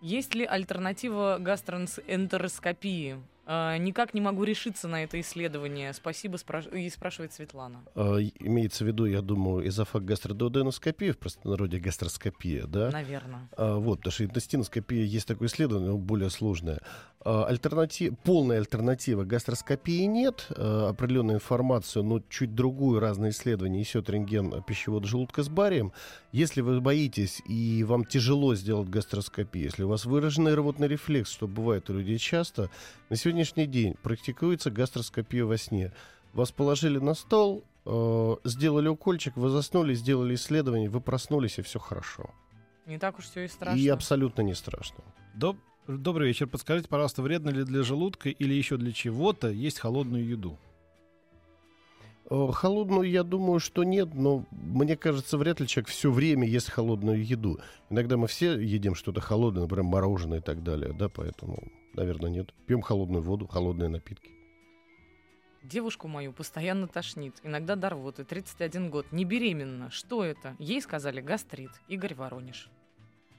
Есть 0.03 0.35
ли 0.35 0.45
альтернатива 0.45 1.37
гастроэнтероскопии? 1.39 3.19
А, 3.45 3.77
никак 3.77 4.15
не 4.15 4.21
могу 4.21 4.45
решиться 4.45 4.89
на 4.89 5.03
это 5.03 5.21
исследование. 5.21 5.93
Спасибо, 5.93 6.37
спраш- 6.37 6.73
и 6.77 6.89
спрашивает 6.91 7.33
Светлана. 7.33 7.83
А, 7.95 8.19
имеется 8.39 8.85
в 8.85 8.87
виду, 8.87 9.05
я 9.05 9.21
думаю, 9.21 9.67
эзофагогастродуоденоскопия, 9.67 11.13
в 11.13 11.19
простонародье 11.19 11.81
гастроскопия, 11.81 12.67
да? 12.67 12.91
Наверное. 12.91 13.49
А, 13.57 13.77
вот, 13.77 13.99
потому 13.99 14.13
что 14.13 14.25
интестиноскопия 14.25 15.05
есть 15.05 15.27
такое 15.27 15.49
исследование, 15.49 15.91
но 15.91 15.99
более 15.99 16.31
сложное. 16.31 16.81
Альтернатив, 17.25 18.19
полная 18.25 18.59
альтернатива 18.59 19.23
гастроскопии 19.23 20.03
нет. 20.07 20.49
Определенную 20.51 21.37
информацию, 21.37 22.03
но 22.03 22.21
чуть 22.29 22.57
другую, 22.57 22.99
разные 22.99 23.31
исследования 23.31 23.79
несет 23.79 24.11
рентген 24.11 24.61
пищевода 24.65 25.07
желудка 25.07 25.45
с 25.45 25.49
барием. 25.49 25.93
Если 26.33 26.63
вы 26.63 26.81
боитесь 26.81 27.41
и 27.47 27.85
вам 27.85 28.05
тяжело 28.05 28.57
сделать 28.57 28.89
гастроскопию, 28.89 29.65
если 29.65 29.85
у 29.85 29.89
вас 29.89 30.05
выраженный 30.05 30.55
рвотный 30.55 30.89
рефлекс, 30.89 31.31
что 31.31 31.47
бывает 31.47 31.89
у 31.91 31.93
людей 31.93 32.19
часто, 32.19 32.71
на 33.09 33.15
сегодняшний 33.33 33.67
день 33.67 33.95
практикуется 34.03 34.71
гастроскопия 34.71 35.45
во 35.47 35.57
сне. 35.57 35.93
Вас 36.35 36.53
положили 36.53 36.99
на 36.99 37.15
стол, 37.15 37.65
э, 37.87 38.37
сделали 38.45 38.89
укольчик, 38.89 39.37
вы 39.37 39.49
заснули, 39.49 39.95
сделали 39.95 40.35
исследование, 40.35 40.91
вы 40.91 41.01
проснулись, 41.01 41.59
и 41.59 41.63
все 41.63 41.79
хорошо. 41.79 42.31
Не 42.87 42.99
так 42.99 43.19
уж 43.19 43.25
все 43.25 43.45
и 43.45 43.49
страшно. 43.49 43.79
И 43.79 43.89
абсолютно 43.89 44.43
не 44.43 44.55
страшно. 44.55 45.03
Доб- 45.35 45.57
Добрый 45.89 46.29
вечер. 46.29 46.47
Подскажите, 46.47 46.89
пожалуйста, 46.89 47.23
вредно 47.23 47.49
ли 47.51 47.65
для 47.65 47.83
желудка 47.83 48.29
или 48.29 48.53
еще 48.55 48.77
для 48.77 48.93
чего-то 48.93 49.49
есть 49.51 49.79
холодную 49.81 50.27
еду? 50.29 50.59
Э, 52.31 52.49
Холодную, 52.53 53.11
я 53.11 53.23
думаю, 53.25 53.61
что 53.61 53.83
нет, 53.83 54.15
но 54.15 54.45
мне 54.51 54.97
кажется, 54.97 55.39
вряд 55.39 55.59
ли 55.61 55.67
человек 55.67 55.89
все 55.89 56.11
время 56.13 56.47
ест 56.47 56.71
холодную 56.71 57.25
еду. 57.25 57.59
Иногда 57.91 58.17
мы 58.17 58.27
все 58.27 58.59
едим 58.59 58.95
что-то 58.95 59.21
холодное, 59.21 59.63
например, 59.63 59.85
мороженое 59.85 60.39
и 60.39 60.43
так 60.43 60.63
далее, 60.63 60.93
да, 60.93 61.09
поэтому, 61.09 61.63
наверное, 61.95 62.31
нет. 62.31 62.53
Пьем 62.67 62.83
холодную 62.83 63.23
воду, 63.23 63.47
холодные 63.47 63.89
напитки. 63.89 64.31
Девушку 65.63 66.09
мою 66.09 66.33
постоянно 66.33 66.89
тошнит. 66.89 67.37
Иногда 67.45 67.77
до 67.77 67.91
рвоты. 67.91 68.25
31 68.25 68.91
год. 68.91 69.13
Не 69.13 69.25
беременна. 69.25 69.91
Что 69.91 70.25
это? 70.25 70.57
Ей 70.59 70.83
сказали 70.83 71.21
гастрит. 71.21 71.71
Игорь 71.87 72.15
Воронеж. 72.15 72.69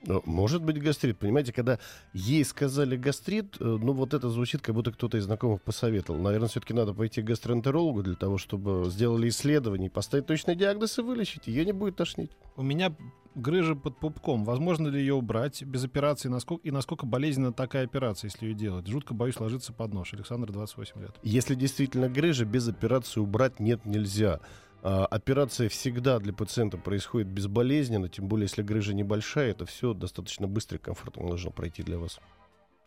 Но 0.06 0.22
Может 0.26 0.64
быть 0.64 0.82
гастрит, 0.82 1.18
понимаете, 1.18 1.54
когда 1.54 1.80
ей 2.14 2.44
сказали 2.44 2.98
гастрит, 2.98 3.56
э, 3.60 3.64
ну 3.64 3.94
вот 3.94 4.14
это 4.14 4.30
звучит, 4.30 4.62
как 4.62 4.76
будто 4.76 4.92
кто-то 4.92 5.18
из 5.18 5.24
знакомых 5.24 5.62
посоветовал. 5.62 6.20
Наверное, 6.20 6.50
все-таки 6.50 6.74
надо 6.74 6.94
пойти 6.94 7.22
к 7.22 7.26
гастроэнтерологу 7.26 8.04
для 8.04 8.16
того, 8.16 8.38
чтобы 8.38 8.90
сделали 8.90 9.30
исследование, 9.30 9.90
поставить 9.90 10.26
точный 10.26 10.56
диагноз 10.56 11.00
и 11.00 11.02
вылечить. 11.02 11.48
Ее 11.48 11.66
не 11.66 11.72
будет 11.72 11.96
тошнить. 11.96 12.32
У 12.58 12.64
меня 12.64 12.94
грыжа 13.36 13.76
под 13.76 13.98
пупком. 13.98 14.44
Возможно 14.46 14.88
ли 14.88 15.00
ее 15.00 15.14
убрать 15.14 15.64
без 15.64 15.84
операции? 15.84 16.30
Насколько, 16.30 16.68
и 16.68 16.72
насколько 16.72 17.06
болезненна 17.06 17.54
такая 17.54 17.86
операция, 17.86 18.30
если 18.30 18.48
ее 18.48 18.54
делать? 18.54 18.88
Жутко 18.88 19.14
боюсь 19.14 19.40
ложиться 19.40 19.74
под 19.74 19.94
нож. 19.94 20.14
Александр, 20.14 20.52
28 20.52 21.02
лет. 21.02 21.16
Если 21.24 21.56
действительно 21.56 22.10
грыжа, 22.10 22.46
без 22.46 22.68
операции 22.68 23.20
убрать 23.20 23.60
нет 23.60 23.86
нельзя. 23.86 24.40
А, 24.86 25.06
операция 25.06 25.70
всегда 25.70 26.20
для 26.20 26.34
пациента 26.34 26.78
происходит 26.78 27.30
безболезненно, 27.30 28.10
тем 28.10 28.28
более 28.28 28.46
если 28.46 28.62
грыжа 28.62 28.94
небольшая, 28.94 29.52
это 29.52 29.66
все 29.66 29.94
достаточно 29.94 30.46
быстро 30.46 30.78
и 30.78 30.82
комфортно 30.82 31.26
должно 31.26 31.52
пройти 31.52 31.84
для 31.84 31.98
вас. 31.98 32.20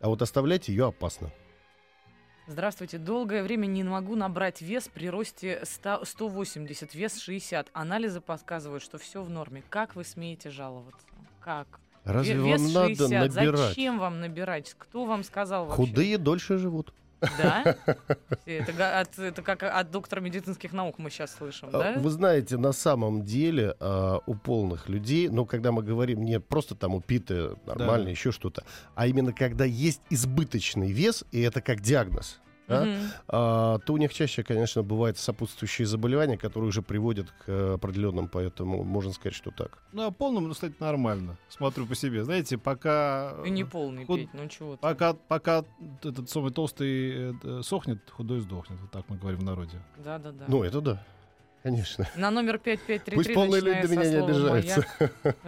А 0.00 0.08
вот 0.08 0.20
оставлять 0.20 0.68
ее 0.68 0.88
опасно. 0.88 1.32
Здравствуйте. 2.48 2.98
Долгое 2.98 3.42
время 3.42 3.66
не 3.66 3.82
могу 3.82 4.14
набрать 4.14 4.60
вес 4.60 4.88
при 4.92 5.08
росте 5.08 5.60
100 5.64 6.04
180, 6.04 6.94
вес 6.94 7.18
60. 7.18 7.70
Анализы 7.72 8.20
подсказывают, 8.20 8.82
что 8.82 8.98
все 8.98 9.22
в 9.22 9.30
норме. 9.30 9.64
Как 9.68 9.96
вы 9.96 10.04
смеете 10.04 10.50
жаловаться? 10.50 11.06
Как? 11.40 11.80
Разве 12.04 12.34
Ве- 12.34 12.40
вам 12.40 12.48
вес 12.50 12.74
надо 12.74 12.88
60. 12.88 13.34
набирать? 13.34 13.68
Зачем 13.70 13.98
вам 13.98 14.20
набирать? 14.20 14.76
Кто 14.78 15.06
вам 15.06 15.24
сказал 15.24 15.64
вообще? 15.64 15.76
Худые 15.76 16.18
дольше 16.18 16.58
живут. 16.58 16.92
Да? 17.20 17.76
Это, 18.46 19.00
от- 19.00 19.18
это 19.18 19.42
как 19.42 19.62
от 19.62 19.90
доктора 19.90 20.20
медицинских 20.20 20.72
наук 20.72 20.98
мы 20.98 21.10
сейчас 21.10 21.34
слышим, 21.34 21.68
А, 21.72 21.78
да? 21.94 21.94
Вы 21.98 22.10
знаете, 22.10 22.56
на 22.58 22.72
самом 22.72 23.24
деле 23.24 23.74
а, 23.80 24.20
у 24.26 24.34
полных 24.34 24.88
людей, 24.88 25.28
ну, 25.28 25.46
когда 25.46 25.72
мы 25.72 25.82
говорим 25.82 26.22
не 26.24 26.38
просто 26.40 26.74
там 26.74 26.94
упитые, 26.94 27.56
нормально, 27.66 28.04
Да. 28.06 28.10
еще 28.10 28.32
что-то, 28.32 28.64
а 28.94 29.06
именно 29.06 29.32
когда 29.32 29.64
есть 29.64 30.00
избыточный 30.10 30.92
вес, 30.92 31.24
и 31.32 31.40
это 31.40 31.60
как 31.60 31.80
диагноз, 31.80 32.38
да, 32.68 32.86
а, 33.28 33.78
то 33.78 33.92
у 33.92 33.96
них 33.96 34.12
чаще, 34.12 34.42
конечно, 34.42 34.82
бывают 34.82 35.18
сопутствующие 35.18 35.86
заболевания, 35.86 36.36
которые 36.36 36.68
уже 36.68 36.82
приводят 36.82 37.30
к 37.30 37.44
э, 37.48 37.74
определенным, 37.74 38.28
поэтому 38.28 38.82
можно 38.82 39.12
сказать, 39.12 39.34
что 39.34 39.50
так. 39.50 39.78
Ну, 39.92 40.06
а 40.06 40.10
полным, 40.10 40.48
ну, 40.48 40.54
кстати, 40.54 40.74
нормально. 40.80 41.36
Смотрю 41.48 41.86
по 41.86 41.94
себе. 41.94 42.24
Знаете, 42.24 42.58
пока... 42.58 43.34
И 43.44 43.50
не 43.50 43.64
полный 43.64 44.04
Худ- 44.04 44.18
петь, 44.18 44.34
ну 44.34 44.48
чего 44.48 44.76
ты. 44.76 44.82
Пока, 44.82 45.14
пока 45.14 45.64
этот 46.02 46.28
самый 46.28 46.52
толстый 46.52 47.30
э, 47.30 47.32
э, 47.42 47.60
сохнет, 47.62 47.98
худой 48.10 48.40
сдохнет. 48.40 48.80
Вот 48.80 48.90
так 48.90 49.04
мы 49.08 49.16
говорим 49.16 49.40
в 49.40 49.44
народе. 49.44 49.80
Да-да-да. 49.98 50.44
Ну, 50.48 50.62
это 50.64 50.80
да, 50.80 51.04
конечно. 51.62 52.08
На 52.16 52.30
номер 52.30 52.58
5533 52.58 53.16
Пусть 53.16 53.34
полные 53.34 53.60
люди 53.60 53.86
меня 53.92 54.10
не 54.10 54.16
обижаются. 54.16 54.86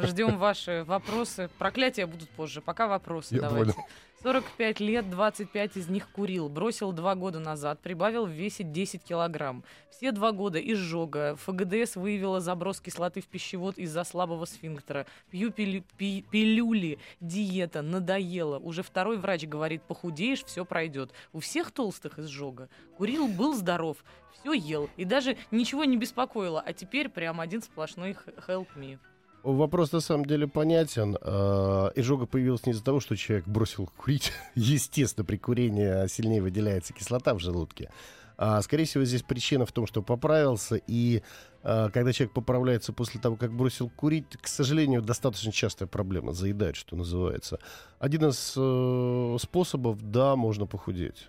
Ждем 0.02 0.38
ваши 0.38 0.84
вопросы. 0.86 1.50
Проклятия 1.58 2.06
будут 2.06 2.28
позже. 2.30 2.60
Пока 2.60 2.86
вопросы 2.86 3.34
Я 3.34 3.42
давайте. 3.42 3.72
понял. 3.72 3.86
45 4.22 4.80
лет, 4.80 5.08
25 5.10 5.76
из 5.76 5.88
них 5.88 6.10
курил. 6.10 6.48
Бросил 6.48 6.90
два 6.90 7.14
года 7.14 7.38
назад. 7.38 7.78
Прибавил 7.80 8.26
в 8.26 8.30
весе 8.30 8.64
10 8.64 9.04
килограмм. 9.04 9.62
Все 9.90 10.10
два 10.10 10.32
года 10.32 10.58
изжога. 10.58 11.36
ФГДС 11.36 11.94
выявила 11.94 12.40
заброс 12.40 12.80
кислоты 12.80 13.20
в 13.20 13.26
пищевод 13.26 13.78
из-за 13.78 14.02
слабого 14.02 14.44
сфинктера. 14.44 15.06
Пью 15.30 15.50
пили- 15.52 15.84
пи- 15.96 16.24
пилюли. 16.28 16.98
Диета. 17.20 17.80
Надоело. 17.82 18.58
Уже 18.58 18.82
второй 18.82 19.18
врач 19.18 19.44
говорит, 19.44 19.82
похудеешь, 19.82 20.44
все 20.44 20.64
пройдет. 20.64 21.12
У 21.32 21.38
всех 21.38 21.70
толстых 21.70 22.18
изжога. 22.18 22.68
Курил, 22.96 23.28
был 23.28 23.54
здоров. 23.54 23.98
Все 24.40 24.52
ел. 24.52 24.90
И 24.96 25.04
даже 25.04 25.36
ничего 25.52 25.84
не 25.84 25.96
беспокоило. 25.96 26.60
А 26.60 26.72
теперь 26.72 27.08
прям 27.08 27.40
один 27.40 27.62
сплошной 27.62 28.16
help 28.48 28.66
me. 28.74 28.98
Вопрос 29.42 29.92
на 29.92 30.00
самом 30.00 30.26
деле 30.26 30.46
понятен. 30.48 31.16
А, 31.20 31.90
Изжога 31.94 32.26
появилась 32.26 32.66
не 32.66 32.72
из-за 32.72 32.84
того, 32.84 33.00
что 33.00 33.16
человек 33.16 33.46
бросил 33.46 33.88
курить. 33.96 34.32
Естественно, 34.54 35.24
при 35.24 35.36
курении 35.36 36.06
сильнее 36.08 36.42
выделяется 36.42 36.92
кислота 36.92 37.34
в 37.34 37.38
желудке. 37.38 37.90
А, 38.36 38.62
скорее 38.62 38.84
всего, 38.84 39.04
здесь 39.04 39.22
причина 39.22 39.66
в 39.66 39.72
том, 39.72 39.86
что 39.86 40.00
поправился, 40.02 40.80
и 40.86 41.22
а, 41.62 41.90
когда 41.90 42.12
человек 42.12 42.34
поправляется 42.34 42.92
после 42.92 43.20
того, 43.20 43.36
как 43.36 43.52
бросил 43.52 43.90
курить, 43.90 44.36
к 44.40 44.46
сожалению, 44.46 45.02
достаточно 45.02 45.50
частая 45.50 45.88
проблема, 45.88 46.32
заедает, 46.32 46.76
что 46.76 46.94
называется. 46.94 47.58
Один 47.98 48.28
из 48.28 48.54
э, 48.56 49.36
способов, 49.40 49.98
да, 50.00 50.36
можно 50.36 50.66
похудеть. 50.66 51.28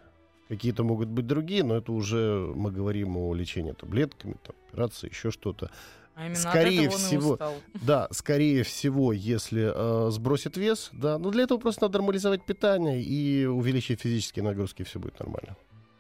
Какие-то 0.50 0.84
могут 0.84 1.10
быть 1.10 1.28
другие, 1.28 1.64
но 1.64 1.76
это 1.78 1.92
уже 1.92 2.52
мы 2.56 2.72
говорим 2.72 3.18
о 3.18 3.34
лечении 3.34 3.72
таблетками, 3.72 4.36
там, 4.44 4.56
операции, 4.68 5.10
еще 5.10 5.32
что-то. 5.32 5.72
А 6.20 6.26
именно 6.26 6.36
Скорее 6.36 6.90
от 6.90 6.96
этого 6.96 6.96
он 6.96 7.02
и 7.02 7.06
всего, 7.06 7.32
устал. 7.32 7.54
Да, 7.76 8.08
скорее 8.12 8.64
всего, 8.64 9.14
если 9.14 9.72
э, 9.74 10.12
сбросит 10.12 10.58
вес, 10.58 10.90
да, 10.92 11.18
но 11.18 11.32
для 11.32 11.44
этого 11.44 11.60
просто 11.60 11.84
надо 11.84 12.00
нормализовать 12.00 12.44
питание 12.46 13.02
и 13.02 13.46
увеличить 13.46 14.02
физические 14.02 14.44
нагрузки, 14.44 14.84
все 14.84 15.00
будет 15.00 15.18
нормально. 15.20 15.56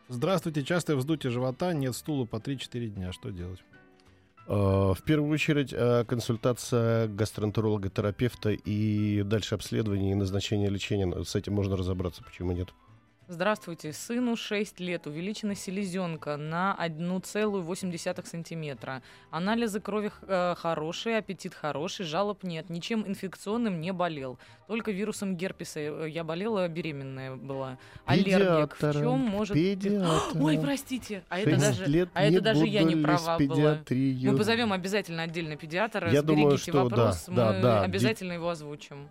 Здравствуйте. 0.10 0.64
Частое 0.64 0.98
вздутие 0.98 1.32
живота, 1.32 1.72
нет 1.72 1.96
стула 1.96 2.26
по 2.26 2.36
3-4 2.36 2.88
дня. 2.88 3.14
Что 3.14 3.30
делать? 3.30 3.64
Э, 4.48 4.94
в 4.94 5.02
первую 5.06 5.32
очередь 5.32 5.72
э, 5.72 6.04
консультация 6.06 7.08
гастроэнтеролога-терапевта 7.08 8.50
и 8.50 9.24
дальше 9.24 9.56
обследование 9.56 10.12
и 10.12 10.16
назначение 10.16 10.70
лечения. 10.70 11.24
С 11.24 11.34
этим 11.36 11.54
можно 11.54 11.78
разобраться, 11.78 12.24
почему 12.24 12.52
нет. 12.52 12.74
Здравствуйте. 13.32 13.94
Сыну 13.94 14.36
6 14.36 14.80
лет. 14.80 15.06
Увеличена 15.06 15.54
селезенка 15.54 16.36
на 16.36 16.76
1,8 16.80 18.26
сантиметра. 18.26 19.04
Анализы 19.30 19.80
крови 19.80 20.12
э, 20.24 20.56
хорошие, 20.58 21.20
аппетит 21.20 21.54
хороший, 21.54 22.08
жалоб 22.08 22.42
нет. 22.42 22.72
Ничем 22.72 23.08
инфекционным 23.08 23.82
не 23.82 23.94
болел. 23.94 24.40
Только 24.68 24.90
вирусом 24.90 25.38
герпеса 25.38 25.80
э, 25.80 26.10
я 26.10 26.24
болела, 26.24 26.68
беременная 26.68 27.36
была. 27.36 27.78
Аллергик. 28.06 28.76
В 28.76 28.94
чем 28.94 29.20
может... 29.20 29.54
педиатра. 29.54 30.42
Ой, 30.42 30.58
простите. 30.58 31.24
А 31.30 31.38
это 31.38 31.60
даже, 31.60 32.10
а 32.16 32.24
это 32.24 32.42
даже 32.42 32.66
я 32.66 32.82
не 32.82 32.96
права 32.96 33.38
была. 33.38 33.78
Мы 33.92 34.36
позовем 34.36 34.74
обязательно 34.74 35.22
отдельно 35.22 35.56
педиатра. 35.56 36.12
Я 36.12 36.24
думаю, 36.24 36.58
что 36.58 36.72
вопрос. 36.72 37.26
да, 37.28 37.52
да, 37.52 37.54
Мы 37.54 37.62
да. 37.62 37.82
обязательно 37.84 38.34
его 38.34 38.50
озвучим. 38.50 39.08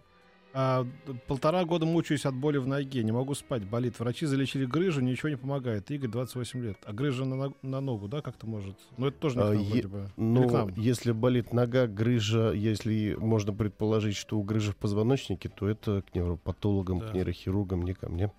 А, 0.54 0.87
полтора 1.26 1.64
года 1.64 1.84
мучаюсь 1.87 2.24
от 2.26 2.34
боли 2.34 2.56
в 2.58 2.66
ноге, 2.66 3.02
не 3.04 3.12
могу 3.12 3.34
спать, 3.34 3.64
болит. 3.64 3.98
Врачи 4.00 4.24
залечили 4.26 4.64
грыжу, 4.64 5.00
ничего 5.02 5.28
не 5.28 5.37
помогает. 5.37 5.90
Игорь, 5.90 6.11
28 6.11 6.62
лет. 6.64 6.78
А 6.87 6.92
грыжа 6.92 7.24
на, 7.26 7.34
ног- 7.37 7.56
на 7.62 7.80
ногу, 7.80 8.08
да, 8.08 8.22
как-то 8.22 8.46
может? 8.46 8.74
Ну, 8.96 9.06
это 9.08 9.18
тоже 9.18 9.37
не 9.37 9.42
к 9.42 9.44
А, 9.44 9.52
нам 9.54 9.62
е- 9.62 9.68
вроде 9.70 9.88
бы. 9.88 10.06
К 10.08 10.12
Ну, 10.16 10.68
если 10.76 11.12
болит 11.12 11.52
нога, 11.52 11.87
грыжа, 11.87 12.52
если 12.52 13.14
можно 13.14 13.52
предположить, 13.52 14.16
что 14.16 14.38
у 14.38 14.42
грыжи 14.42 14.72
в 14.72 14.76
позвоночнике, 14.76 15.48
то 15.48 15.68
это 15.68 16.02
к 16.02 16.14
невропатологам, 16.14 17.00
Да. 17.00 17.08
к 17.08 17.14
нейрохирургам, 17.14 17.82
не 17.82 17.92
ко 17.94 18.08
мне. 18.08 18.32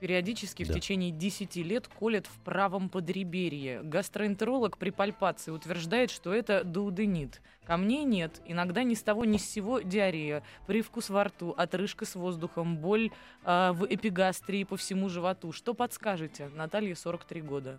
Периодически 0.00 0.62
в 0.62 0.68
Да. 0.68 0.74
течение 0.74 1.10
10 1.10 1.62
лет 1.62 1.88
колят 1.88 2.26
в 2.26 2.38
правом 2.44 2.88
подреберье. 2.88 3.82
Гастроэнтеролог 3.82 4.78
при 4.78 4.90
пальпации 4.90 5.50
утверждает, 5.50 6.10
что 6.10 6.32
это 6.32 6.62
дуоденит. 6.62 7.40
Камней 7.66 8.04
нет, 8.04 8.40
иногда 8.46 8.82
ни 8.84 8.94
с 8.94 9.02
того 9.02 9.24
ни 9.24 9.36
с 9.36 9.44
сего 9.44 9.80
диарея, 9.80 10.42
привкус 10.66 11.10
во 11.10 11.24
рту, 11.24 11.52
отрыжка 11.56 12.04
с 12.06 12.14
воздухом, 12.14 12.76
боль 12.78 13.10
а, 13.44 13.72
в 13.72 13.84
эпигастрии 13.84 14.64
по 14.64 14.76
всему 14.76 15.08
животу. 15.08 15.52
Что 15.52 15.74
подскажете? 15.74 16.48
Наталья, 16.54 16.94
43 16.94 17.40
года. 17.42 17.78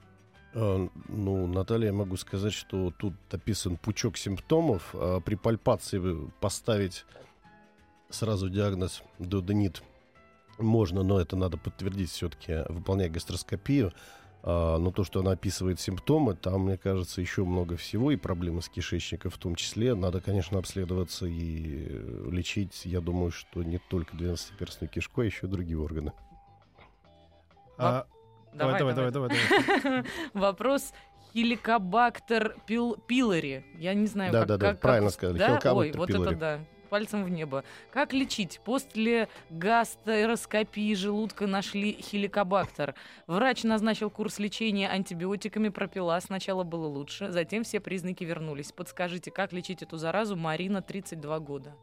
А, 0.53 0.87
Ну, 1.07 1.47
Наталья, 1.47 1.87
я 1.87 1.93
могу 1.93 2.17
сказать, 2.17 2.53
что 2.53 2.91
тут 2.91 3.13
описан 3.31 3.77
пучок 3.77 4.17
симптомов. 4.17 4.89
А 4.93 5.21
При 5.21 5.35
пальпации 5.35 6.01
поставить 6.39 7.05
сразу 8.09 8.49
диагноз 8.49 9.03
дуоденит 9.19 9.81
можно, 10.59 11.03
но 11.03 11.19
это 11.19 11.35
надо 11.35 11.57
подтвердить 11.57 12.11
все-таки, 12.11 12.63
выполняя 12.69 13.09
гастроскопию. 13.09 13.93
А, 14.41 14.77
Но 14.77 14.91
то, 14.91 15.03
что 15.03 15.19
она 15.19 15.31
описывает 15.31 15.79
симптомы, 15.79 16.35
там, 16.35 16.61
мне 16.65 16.77
кажется, 16.77 17.19
еще 17.21 17.43
много 17.43 17.75
всего, 17.75 18.11
и 18.11 18.15
проблемы 18.15 18.61
с 18.61 18.69
кишечником 18.69 19.31
в 19.31 19.37
том 19.37 19.55
числе. 19.55 19.95
Надо, 19.95 20.21
конечно, 20.21 20.57
обследоваться 20.59 21.25
и 21.25 21.87
э, 21.89 22.29
лечить, 22.31 22.85
я 22.85 23.01
думаю, 23.01 23.31
что 23.31 23.63
не 23.63 23.79
только 23.79 24.15
12-перстную 24.15 24.87
кишку, 24.87 25.21
а 25.21 25.25
еще 25.25 25.47
и 25.47 25.49
другие 25.49 25.77
органы. 25.79 26.13
А, 27.77 28.05
давай, 28.53 28.79
давай, 28.79 28.93
давай, 28.93 29.11
давай. 29.11 29.29
давай. 29.83 30.03
Вопрос 30.33 30.93
хеликобактер 31.33 32.55
пил 32.65 32.95
пилори. 33.07 33.65
Я 33.77 33.93
не 33.93 34.07
знаю, 34.07 34.31
как, 34.31 34.41
Да-да-да, 34.47 34.71
как- 34.71 34.81
правильно 34.81 35.07
как- 35.09 35.13
сказали, 35.15 35.37
Да? 35.37 35.47
хеликобактер 35.47 35.99
Ой, 36.01 36.07
вот 36.07 36.09
это 36.27 36.35
да. 36.35 36.59
Пальцем 36.89 37.23
в 37.23 37.29
небо. 37.29 37.63
Как 37.91 38.13
лечить? 38.13 38.59
После 38.65 39.27
гастероскопии 39.49 40.93
желудка 40.95 41.47
нашли 41.47 41.93
хеликобактер. 41.93 42.95
Врач 43.27 43.63
назначил 43.63 44.09
курс 44.09 44.39
лечения 44.39 44.89
антибиотиками, 44.89 45.69
пропила. 45.69 46.19
Сначала 46.19 46.63
было 46.63 46.87
лучше, 46.87 47.31
затем 47.31 47.63
все 47.63 47.79
признаки 47.79 48.23
вернулись. 48.23 48.71
Подскажите, 48.71 49.31
как 49.31 49.53
лечить 49.53 49.81
эту 49.81 49.97
заразу? 49.97 50.35
Марина, 50.35 50.81
32 50.81 51.39
года. 51.39 51.75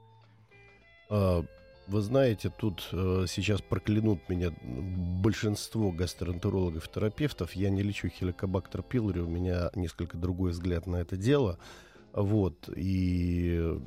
А, 1.09 1.45
Вы 1.87 2.01
знаете, 2.01 2.51
тут 2.51 2.89
э, 2.93 3.27
сейчас 3.29 3.63
проклянут 3.63 4.29
меня 4.29 4.51
большинство 4.63 5.93
гастроэнтерологов 5.93 6.89
терапевтов. 6.89 7.53
Я 7.53 7.71
не 7.71 7.83
лечу 7.83 8.09
хеликобактер 8.09 8.83
пилори, 8.83 9.21
у 9.21 9.29
меня 9.29 9.71
несколько 9.77 10.17
другой 10.17 10.51
взгляд 10.51 10.87
на 10.89 10.97
это 10.97 11.17
дело. 11.17 11.59
Вот, 12.13 12.69
и 12.75 13.79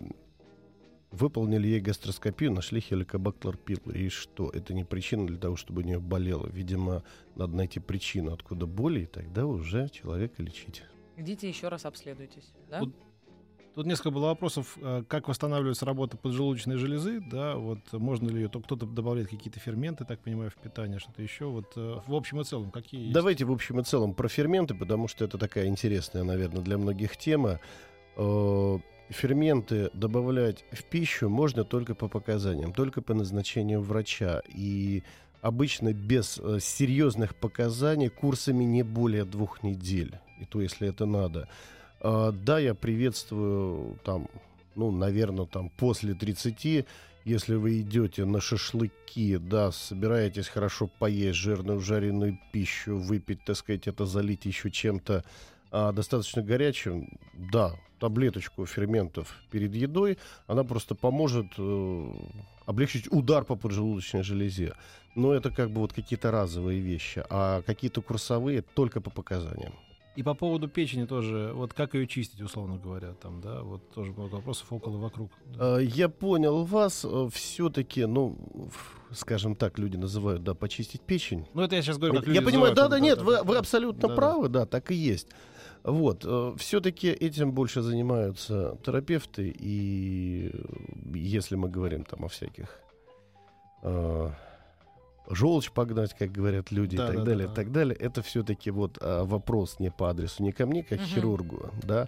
выполнили 1.11 1.67
ей 1.67 1.79
гастроскопию, 1.79 2.51
нашли 2.51 2.79
хеликобактер 2.79 3.57
пилори. 3.57 4.05
И 4.05 4.09
что? 4.09 4.49
Это 4.49 4.73
не 4.73 4.83
причина 4.83 5.27
для 5.27 5.37
того, 5.37 5.55
чтобы 5.55 5.81
у 5.81 5.85
нее 5.85 5.99
болело. 5.99 6.47
Видимо, 6.47 7.03
надо 7.35 7.55
найти 7.55 7.79
причину, 7.79 8.33
откуда 8.33 8.65
боли, 8.65 9.01
и 9.01 9.05
тогда 9.05 9.45
уже 9.45 9.89
человека 9.89 10.41
лечить. 10.43 10.83
Идите 11.17 11.49
еще 11.49 11.67
раз 11.67 11.85
обследуйтесь. 11.85 12.53
Да? 12.69 12.79
Вот 12.79 12.93
Тут 13.75 13.85
несколько 13.85 14.11
было 14.11 14.25
вопросов, 14.25 14.77
э, 14.81 15.03
как 15.07 15.27
восстанавливается 15.27 15.85
работа 15.85 16.17
поджелудочной 16.17 16.75
железы, 16.75 17.21
да, 17.21 17.55
вот 17.55 17.79
можно 17.93 18.27
ли 18.27 18.41
ее, 18.41 18.49
то 18.49 18.59
кто-то 18.59 18.85
добавляет 18.85 19.29
какие-то 19.29 19.59
ферменты, 19.59 20.05
так 20.05 20.19
понимаю, 20.19 20.49
в 20.49 20.55
питание, 20.55 20.99
что-то 20.99 21.21
еще, 21.21 21.45
вот 21.45 21.73
э, 21.77 21.99
в 22.05 22.13
общем 22.13 22.41
и 22.41 22.43
целом, 22.43 22.71
какие 22.71 23.01
есть? 23.03 23.13
Давайте 23.13 23.45
в 23.45 23.51
общем 23.51 23.79
и 23.79 23.83
целом 23.83 24.13
про 24.15 24.27
ферменты, 24.27 24.73
потому 24.73 25.07
что 25.07 25.23
это 25.23 25.37
такая 25.37 25.67
интересная, 25.67 26.23
наверное, 26.23 26.61
для 26.61 26.77
многих 26.77 27.15
тема. 27.15 27.59
Ферменты 29.09 29.89
добавлять 29.93 30.63
в 30.71 30.83
пищу 30.83 31.29
можно 31.29 31.63
только 31.63 31.95
по 31.95 32.07
показаниям, 32.07 32.73
только 32.73 33.01
по 33.01 33.13
назначению 33.13 33.81
врача. 33.81 34.41
И 34.47 35.03
обычно 35.41 35.93
без 35.93 36.37
э, 36.37 36.59
серьезных 36.61 37.35
показаний 37.35 38.09
курсами 38.09 38.63
не 38.63 38.83
более 38.83 39.25
двух 39.25 39.63
недель. 39.63 40.13
И 40.39 40.45
то, 40.45 40.61
если 40.61 40.87
это 40.87 41.05
надо. 41.05 41.49
А, 42.01 42.31
Да, 42.31 42.59
я 42.59 42.75
приветствую 42.75 43.97
там, 44.03 44.27
ну, 44.75 44.91
наверное, 44.91 45.45
там 45.45 45.69
после 45.69 46.13
30, 46.13 46.85
если 47.25 47.55
вы 47.55 47.81
идете 47.81 48.25
на 48.25 48.39
шашлыки, 48.39 49.37
да, 49.37 49.71
собираетесь 49.71 50.47
хорошо 50.47 50.87
поесть 50.99 51.37
жирную 51.37 51.79
жареную 51.79 52.39
пищу, 52.51 52.95
выпить, 52.95 53.43
так 53.43 53.57
сказать, 53.57 53.87
это 53.87 54.05
залить 54.05 54.45
еще 54.45 54.69
чем-то 54.69 55.23
а, 55.71 55.91
достаточно 55.91 56.41
горячим, 56.41 57.09
да, 57.33 57.75
таблеточку 57.99 58.65
ферментов 58.65 59.35
перед 59.51 59.75
едой, 59.75 60.17
она 60.47 60.63
просто 60.63 60.95
поможет 60.95 61.47
э, 61.57 62.11
облегчить 62.65 63.11
удар 63.11 63.43
по 63.43 63.55
поджелудочной 63.55 64.23
железе. 64.23 64.73
Но 65.15 65.33
это 65.33 65.49
как 65.51 65.69
бы 65.71 65.81
вот 65.81 65.93
какие-то 65.93 66.31
разовые 66.31 66.79
вещи, 66.79 67.23
а 67.29 67.61
какие-то 67.63 68.01
курсовые 68.01 68.61
только 68.61 69.01
по 69.01 69.09
показаниям. 69.09 69.73
И 70.15 70.23
по 70.23 70.33
поводу 70.33 70.67
печени 70.67 71.05
тоже, 71.05 71.51
вот 71.53 71.73
как 71.73 71.93
ее 71.93 72.05
чистить, 72.07 72.41
условно 72.41 72.77
говоря, 72.77 73.13
там, 73.21 73.41
да, 73.41 73.61
вот 73.61 73.89
тоже 73.93 74.11
много 74.11 74.35
вопросов 74.35 74.71
около 74.73 74.97
вокруг. 74.97 75.29
да. 75.45 75.79
Э, 75.79 75.83
Я 75.83 76.09
понял 76.09 76.63
вас. 76.65 77.05
Все-таки, 77.31 78.05
ну, 78.05 78.37
скажем 79.11 79.55
так, 79.55 79.79
люди 79.79 79.97
называют, 79.97 80.43
да, 80.43 80.53
почистить 80.53 81.01
печень. 81.01 81.45
Ну, 81.53 81.61
это 81.61 81.75
я 81.75 81.81
сейчас 81.81 81.97
говорю, 81.97 82.15
как 82.19 82.27
Я 82.27 82.41
понимаю, 82.41 82.71
называют, 82.71 82.75
да, 82.75 82.81
там, 82.83 82.91
да, 82.91 82.99
нет, 82.99 83.21
вы, 83.21 83.33
да, 83.33 83.43
вы 83.43 83.53
да. 83.53 83.59
абсолютно 83.59 84.01
Да, 84.01 84.07
да. 84.09 84.15
правы, 84.15 84.49
да, 84.49 84.65
так 84.65 84.91
и 84.91 84.95
есть. 84.95 85.27
Вот, 85.91 86.25
все-таки 86.59 87.07
этим 87.09 87.51
больше 87.51 87.81
занимаются 87.81 88.77
терапевты, 88.85 89.53
и 89.57 90.51
э, 90.53 91.17
если 91.17 91.55
мы 91.55 91.69
говорим 91.69 92.03
там 92.05 92.25
о 92.25 92.27
всяких 92.27 92.79
э, 93.83 94.29
желчь 95.29 95.71
погнать, 95.71 96.13
как 96.17 96.31
говорят 96.31 96.71
люди, 96.71 96.97
Да, 96.97 97.05
и 97.05 97.07
так 97.07 97.15
да, 97.17 97.21
да, 97.23 97.25
далее, 97.31 97.47
да. 97.47 97.53
и 97.53 97.55
так 97.55 97.71
далее, 97.71 97.95
это 97.95 98.21
все-таки 98.21 98.71
вот 98.71 98.97
а, 99.01 99.23
вопрос 99.25 99.79
не 99.79 99.91
по 99.91 100.09
адресу, 100.09 100.43
не 100.43 100.51
ко 100.51 100.65
мне, 100.65 100.83
как 100.83 100.99
Мгм. 100.99 101.07
хирургу, 101.07 101.69
да. 101.83 102.07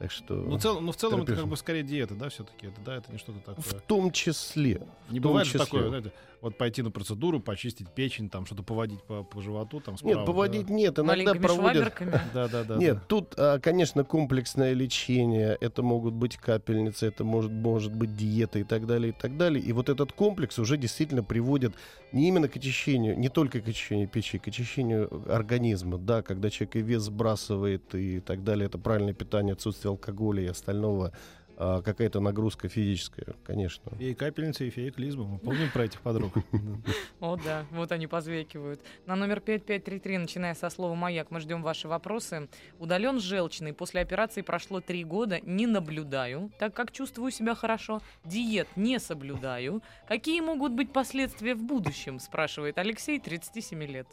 Так 0.00 0.10
что 0.10 0.34
Ну, 0.34 0.58
в 0.58 0.60
целом, 0.60 0.84
ну, 0.86 0.92
в 0.92 0.96
целом 0.96 1.14
это 1.18 1.26
терапевт. 1.26 1.40
как 1.42 1.50
бы 1.50 1.56
скорее 1.56 1.82
диета, 1.84 2.14
да, 2.14 2.28
все-таки, 2.28 2.66
это, 2.66 2.80
да, 2.84 2.96
это 2.96 3.12
не 3.12 3.18
что-то 3.18 3.38
такое. 3.38 3.62
в 3.62 3.82
том 3.82 4.10
числе. 4.10 4.82
Не 5.10 5.20
в 5.20 5.22
том 5.22 5.30
бывает 5.30 5.46
числе. 5.46 5.60
такое, 5.60 5.88
знаете, 5.88 6.12
вот 6.44 6.58
пойти 6.58 6.82
на 6.82 6.90
процедуру, 6.90 7.40
почистить 7.40 7.88
печень, 7.88 8.28
там 8.28 8.44
что-то 8.44 8.62
поводить 8.62 9.02
по, 9.04 9.22
по 9.22 9.40
животу, 9.40 9.80
там 9.80 9.96
справа, 9.96 10.14
Нет, 10.14 10.26
да. 10.26 10.26
поводить 10.26 10.68
нет, 10.68 10.98
иногда 10.98 11.34
проводят... 11.34 11.94
Да, 12.34 12.48
да, 12.48 12.64
да. 12.64 12.76
Нет, 12.76 12.96
да. 12.96 13.02
тут, 13.08 13.34
а, 13.38 13.58
конечно, 13.58 14.04
комплексное 14.04 14.74
лечение, 14.74 15.56
это 15.58 15.82
могут 15.82 16.12
быть 16.12 16.36
капельницы, 16.36 17.06
это 17.06 17.24
может, 17.24 17.50
может 17.50 17.94
быть 17.94 18.14
диета 18.14 18.58
и 18.58 18.62
так 18.62 18.86
далее, 18.86 19.08
и 19.08 19.18
так 19.18 19.38
далее. 19.38 19.64
И 19.64 19.72
вот 19.72 19.88
этот 19.88 20.12
комплекс 20.12 20.58
уже 20.58 20.76
действительно 20.76 21.24
приводит 21.24 21.72
не 22.12 22.28
именно 22.28 22.48
к 22.48 22.56
очищению, 22.56 23.18
не 23.18 23.30
только 23.30 23.62
к 23.62 23.68
очищению 23.68 24.06
печи, 24.06 24.38
к 24.38 24.46
очищению 24.46 25.24
организма, 25.32 25.96
да, 25.96 26.20
когда 26.20 26.50
человек 26.50 26.76
и 26.76 26.82
вес 26.82 27.04
сбрасывает 27.04 27.94
и 27.94 28.20
так 28.20 28.44
далее, 28.44 28.66
это 28.66 28.76
правильное 28.76 29.14
питание, 29.14 29.54
отсутствие 29.54 29.92
алкоголя 29.92 30.42
и 30.42 30.46
остального, 30.46 31.12
а, 31.56 31.82
какая-то 31.82 32.20
нагрузка 32.20 32.68
физическая, 32.68 33.34
конечно. 33.44 33.92
Фея 33.98 34.14
капельница 34.14 34.64
и 34.64 34.70
фея 34.70 34.90
клизма. 34.90 35.24
Мы 35.24 35.38
помним 35.38 35.70
про 35.70 35.84
этих 35.84 36.00
подруг. 36.00 36.32
О, 37.20 37.36
да, 37.36 37.64
вот 37.70 37.92
они 37.92 38.06
позвекивают. 38.06 38.80
На 39.06 39.14
номер 39.14 39.40
5533, 39.40 40.18
начиная 40.18 40.54
со 40.54 40.70
слова 40.70 40.94
«Маяк», 40.94 41.30
мы 41.30 41.40
ждем 41.40 41.62
ваши 41.62 41.88
вопросы. 41.88 42.48
Удален 42.78 43.20
желчный. 43.20 43.72
После 43.72 44.00
операции 44.00 44.42
прошло 44.42 44.80
три 44.80 45.04
года. 45.04 45.40
Не 45.42 45.66
наблюдаю, 45.66 46.50
так 46.58 46.74
как 46.74 46.92
чувствую 46.92 47.30
себя 47.30 47.54
хорошо. 47.54 48.00
Диет 48.24 48.68
не 48.76 48.98
соблюдаю. 48.98 49.82
Какие 50.08 50.40
могут 50.40 50.72
быть 50.72 50.92
последствия 50.92 51.54
в 51.54 51.62
будущем, 51.62 52.18
спрашивает 52.18 52.78
Алексей, 52.78 53.20
37 53.20 53.82
лет. 53.84 54.08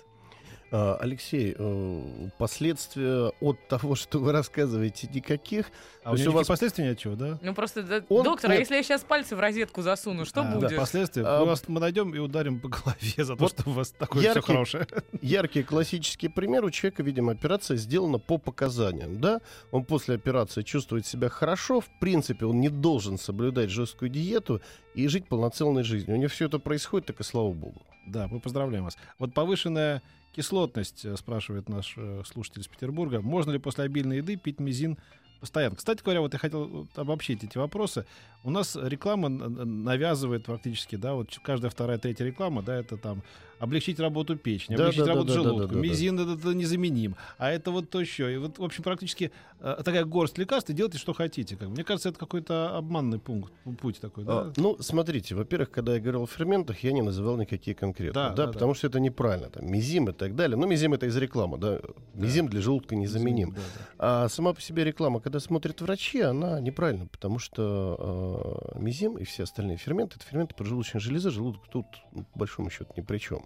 А, 0.73 0.95
Алексей, 1.01 1.53
э, 1.57 2.01
последствия 2.37 3.33
от 3.41 3.57
того, 3.67 3.95
что 3.95 4.19
вы 4.19 4.31
рассказываете, 4.31 5.09
никаких. 5.13 5.65
А 6.03 6.11
у 6.13 6.15
у 6.15 6.31
вас- 6.31 6.47
последствий 6.47 6.85
нет 6.85 6.97
чего, 6.97 7.15
да? 7.15 7.37
Ну 7.41 7.53
просто, 7.53 7.83
да, 7.83 8.01
Он- 8.09 8.23
доктор, 8.23 8.51
а 8.51 8.55
если 8.55 8.75
я 8.75 8.83
сейчас 8.83 9.01
пальцы 9.01 9.35
в 9.35 9.39
розетку 9.39 9.81
засуну, 9.81 10.25
что 10.25 10.41
А, 10.41 10.43
будет? 10.55 10.69
Да, 10.69 10.77
последствия. 10.77 11.23
А, 11.25 11.39
Мы, 11.41 11.45
вас, 11.47 11.63
мы 11.67 11.79
найдем 11.81 12.15
и 12.15 12.19
ударим 12.19 12.59
по 12.61 12.69
голове 12.69 12.95
за 13.17 13.35
то, 13.35 13.43
Вот 13.43 13.51
что 13.51 13.69
у 13.69 13.73
вас 13.73 13.91
такое 13.91 14.21
все 14.21 14.29
яркий- 14.31 14.45
хорошее. 14.47 14.87
Яркий 15.21 15.63
классический 15.63 16.29
пример. 16.29 16.63
У 16.63 16.71
человека, 16.71 17.03
видимо, 17.03 17.33
операция 17.33 17.75
сделана 17.77 18.17
по 18.17 18.37
показаниям. 18.37 19.19
Да? 19.19 19.41
Он 19.71 19.83
после 19.83 20.15
операции 20.15 20.61
чувствует 20.61 21.05
себя 21.05 21.27
хорошо. 21.29 21.81
В 21.81 21.89
принципе, 21.99 22.45
он 22.45 22.61
не 22.61 22.69
должен 22.69 23.17
соблюдать 23.17 23.69
жесткую 23.69 24.09
диету 24.09 24.61
и 24.95 25.07
жить 25.09 25.27
полноценной 25.27 25.83
жизнью. 25.83 26.15
У 26.15 26.19
него 26.19 26.29
все 26.29 26.45
это 26.45 26.59
происходит, 26.59 27.07
так 27.07 27.19
и 27.19 27.23
слава 27.23 27.51
богу. 27.51 27.81
Да, 28.07 28.27
мы 28.29 28.39
поздравляем 28.39 28.85
вас. 28.85 28.97
Вот 29.19 29.33
повышенная 29.33 30.01
кислотность, 30.35 31.05
э, 31.05 31.15
спрашивает 31.17 31.69
наш 31.69 31.93
э, 31.97 32.23
слушатель 32.25 32.61
из 32.61 32.67
Петербурга. 32.67 33.21
Можно 33.21 33.51
ли 33.51 33.59
после 33.59 33.85
обильной 33.85 34.17
еды 34.17 34.35
пить 34.35 34.59
мизин 34.59 34.97
постоянно? 35.39 35.75
Кстати 35.75 36.01
говоря, 36.03 36.21
вот 36.21 36.33
я 36.33 36.39
хотел 36.39 36.67
вот 36.67 36.97
обобщить 36.97 37.43
эти 37.43 37.57
вопросы. 37.57 38.05
У 38.43 38.49
нас 38.49 38.75
реклама 38.75 39.29
навязывает 39.29 40.45
фактически, 40.45 40.95
да, 40.95 41.13
вот 41.13 41.37
каждая 41.43 41.69
вторая, 41.69 41.97
третья 41.97 42.25
реклама, 42.25 42.61
да, 42.61 42.75
это 42.75 42.97
там 42.97 43.23
облегчить 43.61 43.99
работу 43.99 44.35
печени, 44.35 44.75
Да, 44.75 44.83
облегчить 44.85 44.99
да, 45.01 45.05
да, 45.05 45.11
работу 45.13 45.27
да, 45.27 45.35
да, 45.35 45.43
желудка, 45.43 45.67
да, 45.67 45.73
да, 45.73 45.75
да. 45.75 45.87
мизин 45.87 46.19
это, 46.19 46.31
это 46.33 46.53
незаменим, 46.55 47.15
а 47.37 47.51
это 47.51 47.69
вот 47.71 47.89
то 47.89 48.01
еще. 48.01 48.33
И 48.33 48.37
вот, 48.37 48.57
в 48.57 48.63
общем, 48.63 48.83
практически 48.83 49.31
э, 49.59 49.81
такая 49.85 50.03
горсть 50.03 50.37
лекарств, 50.39 50.69
и 50.71 50.73
делайте, 50.73 50.97
что 50.97 51.13
хотите. 51.13 51.55
Как. 51.55 51.69
Мне 51.69 51.83
кажется, 51.83 52.09
это 52.09 52.17
какой-то 52.17 52.75
обманный 52.75 53.19
пункт, 53.19 53.53
путь 53.79 53.99
такой, 54.01 54.23
да? 54.23 54.33
А, 54.33 54.53
ну, 54.57 54.77
смотрите, 54.79 55.35
во-первых, 55.35 55.69
когда 55.69 55.93
я 55.93 55.99
говорил 55.99 56.23
о 56.23 56.27
ферментах, 56.27 56.83
я 56.83 56.91
не 56.91 57.03
называл 57.03 57.37
никакие 57.37 57.75
конкретно. 57.75 58.13
Да, 58.13 58.29
Да, 58.29 58.35
да, 58.35 58.45
да. 58.47 58.53
потому 58.53 58.73
что 58.73 58.87
это 58.87 58.99
неправильно. 58.99 59.49
Там, 59.49 59.71
мизим 59.71 60.09
и 60.09 60.11
так 60.13 60.35
далее. 60.35 60.57
Но 60.57 60.65
мизим 60.65 60.93
это 60.95 61.05
из 61.05 61.15
рекламы, 61.17 61.57
да. 61.59 61.79
Мизим 62.15 62.47
для 62.47 62.61
желудка 62.61 62.95
незаменим. 62.95 63.51
Да, 63.51 63.55
да. 63.57 63.85
А 63.99 64.29
сама 64.29 64.53
по 64.53 64.61
себе 64.61 64.83
реклама, 64.83 65.19
когда 65.19 65.39
смотрят 65.39 65.79
врачи, 65.81 66.19
она 66.21 66.59
неправильна, 66.59 67.05
потому 67.05 67.37
что 67.37 68.71
э, 68.75 68.79
мизим 68.81 69.17
и 69.17 69.23
все 69.23 69.43
остальные 69.43 69.77
ферменты, 69.77 70.17
это 70.17 70.25
ферменты 70.25 70.55
поджелудочной 70.55 70.99
железы, 70.99 71.31
желудок 71.31 71.67
тут, 71.69 71.85
ну, 72.11 72.23
по 72.33 72.39
большому 72.39 72.69
счету, 72.69 72.93
ни 72.97 73.01
при 73.01 73.17
чем. 73.17 73.45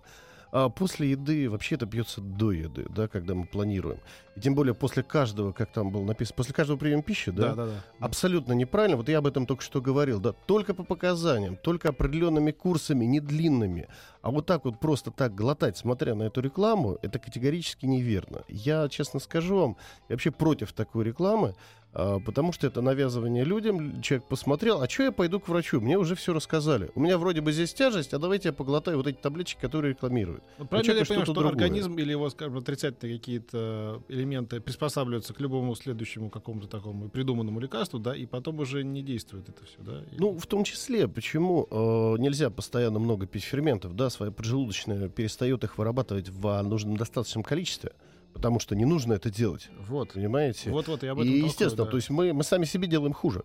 А 0.58 0.70
после 0.70 1.12
еды 1.12 1.50
вообще 1.50 1.76
это 1.76 1.86
бьется 1.86 2.22
до 2.22 2.54
еды, 2.54 2.86
да, 2.90 3.10
когда 3.10 3.36
мы 3.36 3.46
планируем. 3.46 4.00
И 4.38 4.40
тем 4.40 4.56
более 4.56 4.74
после 4.74 5.04
каждого, 5.04 5.52
как 5.52 5.70
там 5.72 5.92
было 5.92 6.06
написано, 6.06 6.38
после 6.38 6.54
каждого 6.54 6.78
приема 6.78 7.04
пищи, 7.04 7.30
да, 7.32 7.50
Да, 7.50 7.56
да, 7.56 7.66
да. 7.66 7.84
Абсолютно 8.00 8.54
неправильно. 8.54 8.96
Вот 8.96 9.10
я 9.10 9.18
об 9.18 9.28
этом 9.28 9.48
только 9.48 9.62
что 9.62 9.82
говорил. 9.82 10.22
Да, 10.22 10.32
только 10.32 10.74
по 10.74 10.84
показаниям, 10.84 11.58
только 11.58 11.90
определенными 11.90 12.52
курсами, 12.52 13.04
не 13.04 13.20
длинными. 13.20 13.90
А 14.22 14.32
вот 14.32 14.46
так 14.46 14.64
вот 14.64 14.80
просто 14.80 15.12
так 15.12 15.36
глотать, 15.36 15.78
смотря 15.78 16.16
на 16.16 16.24
эту 16.24 16.40
рекламу, 16.40 16.98
это 17.02 17.20
категорически 17.20 17.86
неверно. 17.86 18.44
Я, 18.48 18.88
честно 18.88 19.20
скажу 19.20 19.58
вам, 19.58 19.78
я 20.08 20.14
вообще 20.14 20.32
против 20.32 20.72
такой 20.72 21.04
рекламы, 21.04 21.56
потому 21.96 22.52
что 22.52 22.68
это 22.68 22.82
навязывание 22.82 23.44
людям. 23.44 24.02
Человек 24.02 24.28
посмотрел, 24.28 24.82
а 24.82 24.90
что 24.90 25.04
я 25.04 25.12
пойду 25.12 25.40
к 25.40 25.48
врачу? 25.48 25.80
Мне 25.82 25.98
уже 25.98 26.16
все 26.16 26.34
рассказали. 26.34 26.92
У 26.96 27.00
меня 27.00 27.18
вроде 27.18 27.42
бы 27.42 27.52
здесь 27.52 27.74
тяжесть, 27.74 28.14
а 28.14 28.20
давайте 28.20 28.50
я 28.50 28.54
поглотаю 28.54 28.98
вот 28.98 29.08
эти 29.08 29.18
таблетки, 29.18 29.58
которые 29.60 29.92
рекламируют. 29.94 30.44
Ну, 30.60 30.66
правильно 30.66 30.92
я 31.00 31.06
понимаю, 31.06 31.26
что 31.26 31.34
другое. 31.34 31.52
организм 31.52 31.96
или 31.98 32.12
его, 32.12 32.30
скажем, 32.30 32.58
отрицательные 32.58 33.18
какие-то 33.18 34.02
элементы 34.10 34.60
приспосабливаются 34.60 35.34
к 35.34 35.40
любому 35.40 35.76
следующему 35.76 36.30
какому-то 36.30 36.68
такому 36.68 37.10
придуманному 37.10 37.60
лекарству, 37.60 38.00
да, 38.00 38.16
и 38.16 38.26
потом 38.26 38.60
уже 38.60 38.84
не 38.84 39.02
действует 39.02 39.48
это 39.50 39.66
все, 39.66 39.78
да? 39.80 40.00
И- 40.12 40.20
Ну, 40.20 40.38
в 40.38 40.46
том 40.48 40.64
числе, 40.64 41.08
почему 41.08 41.68
э, 41.72 41.76
нельзя 42.20 42.50
постоянно 42.50 43.00
много 43.00 43.26
пить 43.26 43.44
ферментов, 43.44 43.96
да, 43.96 44.10
своя 44.10 44.32
поджелудочная 44.32 45.08
перестает 45.10 45.64
их 45.64 45.78
вырабатывать 45.78 46.30
в 46.30 46.62
нужном 46.64 46.98
достаточном 46.98 47.44
количестве, 47.44 47.92
потому 48.36 48.60
что 48.60 48.76
не 48.76 48.84
нужно 48.84 49.14
это 49.14 49.32
делать, 49.32 49.70
вот. 49.88 50.12
понимаете? 50.12 50.70
Вот-вот, 50.70 51.04
я 51.04 51.14
об 51.14 51.20
этом 51.20 51.30
И, 51.30 51.40
толкую, 51.40 51.50
естественно, 51.50 51.86
да. 51.86 51.90
то 51.92 51.96
есть 51.96 52.10
мы, 52.10 52.34
мы 52.34 52.44
сами 52.44 52.66
себе 52.66 52.88
делаем 52.88 53.14
хуже. 53.14 53.44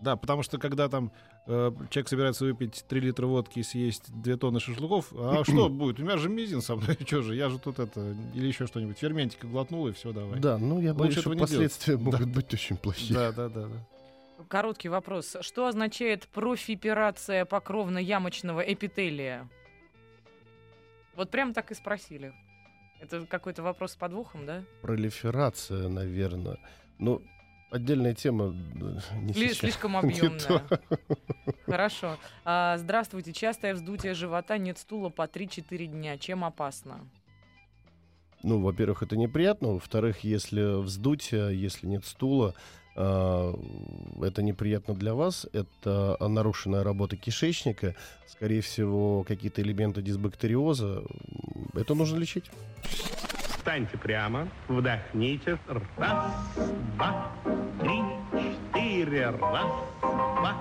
Да, 0.00 0.14
потому 0.14 0.44
что 0.44 0.58
когда 0.58 0.88
там 0.88 1.10
э, 1.48 1.72
человек 1.90 2.08
собирается 2.08 2.44
выпить 2.44 2.84
3 2.88 3.00
литра 3.00 3.26
водки 3.26 3.58
и 3.58 3.62
съесть 3.64 4.04
2 4.22 4.36
тонны 4.36 4.60
шашлыков, 4.60 5.12
а 5.12 5.42
что 5.48 5.68
будет? 5.68 5.98
У 5.98 6.04
меня 6.04 6.16
же 6.18 6.28
мизин 6.28 6.62
со 6.62 6.76
мной, 6.76 6.96
что 7.06 7.22
же, 7.22 7.34
я 7.34 7.48
же 7.48 7.58
тут 7.58 7.80
это, 7.80 8.14
или 8.32 8.46
еще 8.46 8.68
что-нибудь, 8.68 8.96
ферментика 8.96 9.48
глотнул 9.48 9.88
и 9.88 9.92
все, 9.92 10.12
давай. 10.12 10.38
Да, 10.38 10.56
ну 10.56 10.80
я 10.80 10.94
боюсь, 10.94 11.16
что 11.18 11.30
не 11.30 11.36
делать. 11.36 11.50
последствия 11.50 11.96
Да. 11.98 12.02
могут 12.04 12.28
быть 12.28 12.54
очень 12.54 12.76
плохие. 12.76 13.12
Да, 13.12 13.32
да, 13.32 13.48
да, 13.48 13.66
да. 13.66 14.44
Короткий 14.46 14.88
вопрос. 14.88 15.36
Что 15.40 15.66
означает 15.66 16.28
профиперация 16.28 17.44
покровно-ямочного 17.44 18.60
эпителия? 18.60 19.48
Вот 21.16 21.30
прям 21.30 21.52
так 21.52 21.72
и 21.72 21.74
спросили. 21.74 22.32
Это 23.00 23.24
какой-то 23.26 23.62
вопрос 23.62 23.92
с 23.92 23.96
подвохом, 23.96 24.44
да? 24.46 24.64
Пролиферация, 24.82 25.88
наверное. 25.88 26.58
Ну, 26.98 27.22
отдельная 27.70 28.14
тема. 28.14 28.46
э, 28.46 29.16
Не 29.20 29.32
сейчас. 29.32 29.58
слишком 29.58 29.96
объемная. 29.96 30.62
Хорошо. 31.66 32.16
А, 32.44 32.76
здравствуйте. 32.78 33.32
Частое 33.32 33.74
вздутие 33.74 34.14
живота, 34.14 34.58
нет 34.58 34.78
стула 34.78 35.10
по 35.10 35.22
3-4 35.26 35.86
дня. 35.86 36.18
Чем 36.18 36.44
опасно? 36.44 37.08
Ну, 38.42 38.60
во-первых, 38.60 39.02
это 39.02 39.16
неприятно. 39.16 39.74
Во-вторых, 39.74 40.20
если 40.20 40.80
вздуть, 40.82 41.32
а 41.32 41.50
если 41.50 41.86
нет 41.86 42.04
стула, 42.04 42.54
это 42.98 44.42
неприятно 44.42 44.94
для 44.94 45.14
вас. 45.14 45.46
Это 45.52 46.16
нарушенная 46.20 46.82
работа 46.82 47.16
кишечника. 47.16 47.94
Скорее 48.26 48.60
всего, 48.60 49.24
какие-то 49.24 49.62
элементы 49.62 50.02
дисбактериоза. 50.02 51.04
Это 51.74 51.94
нужно 51.94 52.18
лечить. 52.18 52.50
Встаньте 53.56 53.98
прямо, 53.98 54.48
вдохните. 54.66 55.58
Раз, 55.96 56.32
два, 56.96 57.32
три, 57.80 58.02
четыре. 58.32 59.30
Раз, 59.30 59.66
два, 60.00 60.56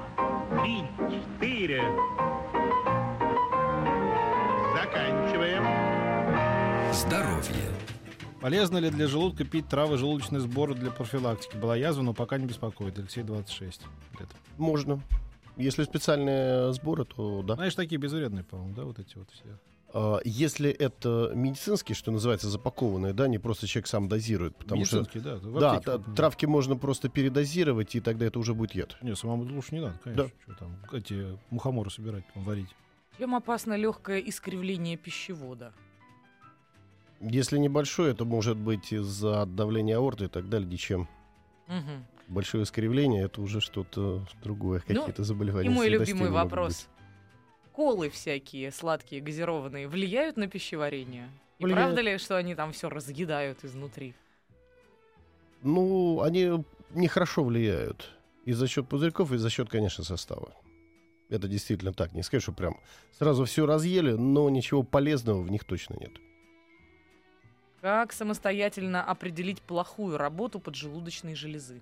три, 0.62 0.84
четыре. 1.10 1.82
Заканчиваем. 4.76 5.64
Здоровье. 6.94 7.77
Полезно 8.42 8.78
ли 8.78 8.90
для 8.92 9.08
желудка 9.08 9.44
пить 9.46 9.68
травы 9.68 9.98
желудочный 9.98 10.40
сбор 10.40 10.76
для 10.76 10.92
профилактики? 10.92 11.58
Была 11.58 11.76
язва, 11.76 12.04
но 12.04 12.14
пока 12.14 12.38
не 12.38 12.46
беспокоит. 12.46 12.98
Алексей 13.00 13.24
26 13.24 13.82
лет. 14.20 14.30
Можно. 14.58 15.02
Если 15.56 15.84
специальные 15.84 16.72
сборы, 16.74 17.06
то 17.06 17.42
да. 17.42 17.56
Знаешь, 17.56 17.74
такие 17.74 17.98
безвредные, 18.00 18.44
по-моему, 18.44 18.76
да, 18.76 18.84
вот 18.84 19.00
эти 19.00 19.18
вот 19.18 19.28
все. 19.32 19.44
А, 19.92 20.20
Если 20.24 20.70
это 20.70 21.32
медицинские, 21.34 21.96
что 21.96 22.12
называется, 22.12 22.48
запакованные, 22.48 23.14
да, 23.14 23.28
не 23.28 23.40
просто 23.40 23.66
человек 23.66 23.88
сам 23.88 24.08
дозирует, 24.08 24.56
потому 24.56 24.86
что 24.86 24.98
Медицинские, 25.00 25.24
да. 25.24 25.36
в 25.38 25.60
да, 25.60 25.80
та- 25.80 25.98
купим. 25.98 26.16
травки 26.16 26.46
можно 26.46 26.76
просто 26.76 27.10
передозировать, 27.10 27.96
и 27.96 28.02
тогда 28.02 28.28
это 28.28 28.38
уже 28.38 28.54
будет 28.54 28.76
яд. 28.76 28.98
Не, 29.02 29.16
самому 29.16 29.44
лучше 29.52 29.74
не 29.74 29.82
надо, 29.82 29.98
конечно. 30.04 30.30
Что 30.44 30.54
там, 30.54 30.78
эти 30.92 31.40
мухоморы 31.50 31.90
собирать, 31.90 32.24
там, 32.36 32.44
варить. 32.44 32.70
Чем 33.18 33.34
опасно 33.34 33.76
легкое 33.76 34.20
искривление 34.20 34.96
пищевода? 34.96 35.74
Если 37.20 37.58
небольшое, 37.58 38.14
то 38.14 38.26
может 38.26 38.58
быть 38.58 38.94
из-за 38.94 39.46
давления 39.46 39.98
аорты 39.98 40.26
и 40.26 40.28
так 40.28 40.50
далее, 40.50 40.70
ничем. 40.70 41.08
Мгм. 41.68 42.06
Большое 42.28 42.64
искривление 42.64 43.24
это 43.24 43.42
уже 43.42 43.62
что-то 43.62 44.26
другое, 44.44 44.84
Ну, 44.88 44.96
какие-то 44.96 45.24
заболевания. 45.24 45.70
И 45.70 45.72
мой 45.72 45.88
любимый 45.90 46.30
вопрос. 46.30 46.88
Колы 47.72 48.10
всякие, 48.10 48.72
сладкие, 48.72 49.22
газированные, 49.22 49.88
влияют 49.88 50.36
на 50.38 50.48
пищеварение? 50.48 51.30
И 51.60 51.64
Влияют. 51.64 51.86
правда 51.86 52.02
ли, 52.02 52.18
что 52.18 52.38
они 52.38 52.56
там 52.56 52.72
все 52.72 52.90
разъедают 52.90 53.64
изнутри? 53.64 54.14
Ну, 55.64 56.22
они 56.22 56.64
нехорошо 56.92 57.44
влияют. 57.44 58.12
И 58.46 58.54
за 58.54 58.68
счет 58.68 58.88
пузырьков, 58.88 59.32
и 59.32 59.38
за 59.38 59.50
счет, 59.50 59.70
конечно, 59.70 60.04
состава. 60.04 60.54
Это 61.30 61.48
действительно 61.48 61.94
так. 61.94 62.14
Не 62.14 62.24
скажу, 62.24 62.44
что 62.44 62.52
прям 62.54 62.80
сразу 63.18 63.46
все 63.46 63.66
разъели, 63.66 64.14
но 64.14 64.50
ничего 64.50 64.84
полезного 64.84 65.42
в 65.42 65.52
них 65.52 65.66
точно 65.66 65.96
нет. 66.00 66.12
Как 67.88 68.12
самостоятельно 68.12 69.02
определить 69.02 69.62
плохую 69.62 70.18
работу 70.18 70.60
поджелудочной 70.60 71.36
железы? 71.36 71.82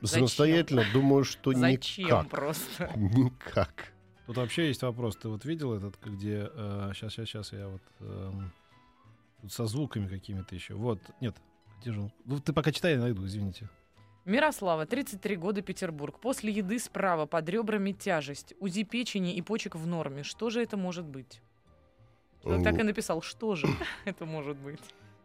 Зачем? 0.00 0.28
Самостоятельно 0.28 0.84
думаю, 0.92 1.24
что 1.24 1.52
Зачем 1.52 2.04
никак. 2.04 2.28
просто? 2.28 2.92
Никак. 2.94 3.92
Тут 4.26 4.36
вообще 4.36 4.68
есть 4.68 4.82
вопрос. 4.82 5.16
Ты 5.16 5.28
вот 5.28 5.44
видел 5.44 5.72
этот, 5.72 5.96
где... 6.00 6.48
сейчас, 6.94 7.12
сейчас, 7.12 7.26
сейчас 7.28 7.52
я 7.52 7.66
вот... 7.66 7.82
эм, 7.98 8.52
тут 9.40 9.52
со 9.52 9.66
звуками 9.66 10.06
какими-то 10.06 10.54
еще. 10.54 10.74
Вот, 10.74 11.00
нет. 11.20 11.34
Где 11.80 11.90
же 11.90 12.02
он? 12.02 12.12
Ну, 12.24 12.38
ты 12.38 12.52
пока 12.52 12.70
читай, 12.70 12.92
я 12.92 13.00
найду, 13.00 13.26
извините. 13.26 13.68
Мирослава, 14.24 14.86
33 14.86 15.34
года, 15.34 15.60
Петербург. 15.60 16.20
После 16.20 16.52
еды 16.52 16.78
справа 16.78 17.26
под 17.26 17.48
ребрами 17.48 17.90
тяжесть. 17.90 18.54
УЗИ 18.60 18.84
печени 18.84 19.34
и 19.34 19.42
почек 19.42 19.74
в 19.74 19.88
норме. 19.88 20.22
Что 20.22 20.50
же 20.50 20.62
это 20.62 20.76
может 20.76 21.04
быть? 21.04 21.42
Он 22.44 22.62
так 22.62 22.78
и 22.78 22.82
написал, 22.82 23.22
что 23.22 23.54
же 23.54 23.66
это 24.04 24.26
может 24.26 24.56
быть? 24.56 24.80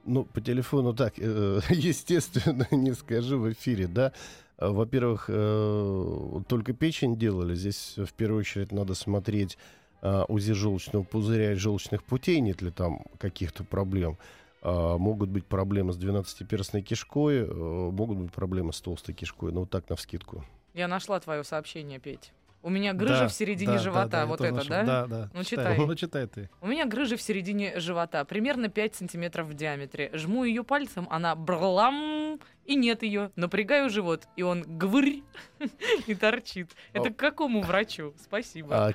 Ну, 0.05 0.23
по 0.23 0.41
телефону 0.41 0.93
так, 0.93 1.13
э, 1.17 1.59
естественно, 1.69 2.67
не 2.71 2.93
скажу 2.93 3.39
в 3.39 3.51
эфире, 3.51 3.87
да. 3.87 4.13
Во-первых, 4.57 5.25
э, 5.29 6.41
только 6.47 6.73
печень 6.73 7.17
делали. 7.17 7.55
Здесь 7.55 7.95
в 7.97 8.13
первую 8.13 8.39
очередь 8.39 8.71
надо 8.71 8.93
смотреть 8.93 9.57
а, 10.01 10.25
УЗИ 10.27 10.53
желчного 10.53 11.03
пузыря 11.03 11.53
и 11.53 11.55
желчных 11.55 12.03
путей, 12.03 12.39
нет 12.39 12.61
ли 12.61 12.71
там 12.71 13.03
каких-то 13.17 13.63
проблем. 13.63 14.17
А, 14.61 14.97
могут 14.97 15.29
быть 15.29 15.45
проблемы 15.45 15.93
с 15.93 15.97
12-перстной 15.97 16.81
кишкой, 16.81 17.39
э, 17.39 17.53
могут 17.53 18.17
быть 18.17 18.31
проблемы 18.31 18.73
с 18.73 18.81
толстой 18.81 19.13
кишкой. 19.15 19.51
Ну, 19.51 19.61
вот 19.61 19.69
так, 19.69 19.89
навскидку. 19.89 20.45
Я 20.73 20.87
нашла 20.87 21.19
твое 21.19 21.43
сообщение, 21.43 21.99
Петь. 21.99 22.31
У 22.61 22.69
меня 22.69 22.93
грыжа 22.93 23.21
Да, 23.21 23.27
в 23.27 23.33
середине 23.33 23.73
да, 23.73 23.77
да, 23.77 23.83
живота, 23.83 24.07
да, 24.07 24.19
я 24.19 24.25
вот 24.25 24.41
это, 24.41 24.53
нашел. 24.53 24.69
да? 24.69 24.83
Да, 24.83 25.07
да. 25.07 25.29
Ну, 25.33 25.43
читай. 25.43 25.77
Ну, 25.89 25.95
читай 25.95 26.27
ты. 26.27 26.49
У 26.61 26.67
меня 26.67 26.85
грыжа 26.85 27.15
в 27.15 27.21
середине 27.21 27.79
живота, 27.79 28.25
примерно 28.25 28.69
5 28.69 28.95
сантиметров 28.95 29.47
в 29.47 29.53
диаметре. 29.53 30.09
Жму 30.13 30.43
ее 30.43 30.63
пальцем, 30.63 31.07
она 31.09 31.35
бралам, 31.35 32.39
и 32.65 32.75
нет 32.75 33.03
ее. 33.03 33.31
Напрягаю 33.35 33.89
живот, 33.89 34.27
и 34.35 34.43
он 34.43 34.63
гвырь 34.63 35.23
и 36.07 36.15
торчит. 36.15 36.71
Это 36.93 37.11
к 37.11 37.15
какому 37.15 37.61
врачу? 37.61 38.13
Спасибо. 38.21 38.87
А. 38.87 38.93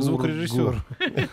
Звукорежиссер. 0.00 0.84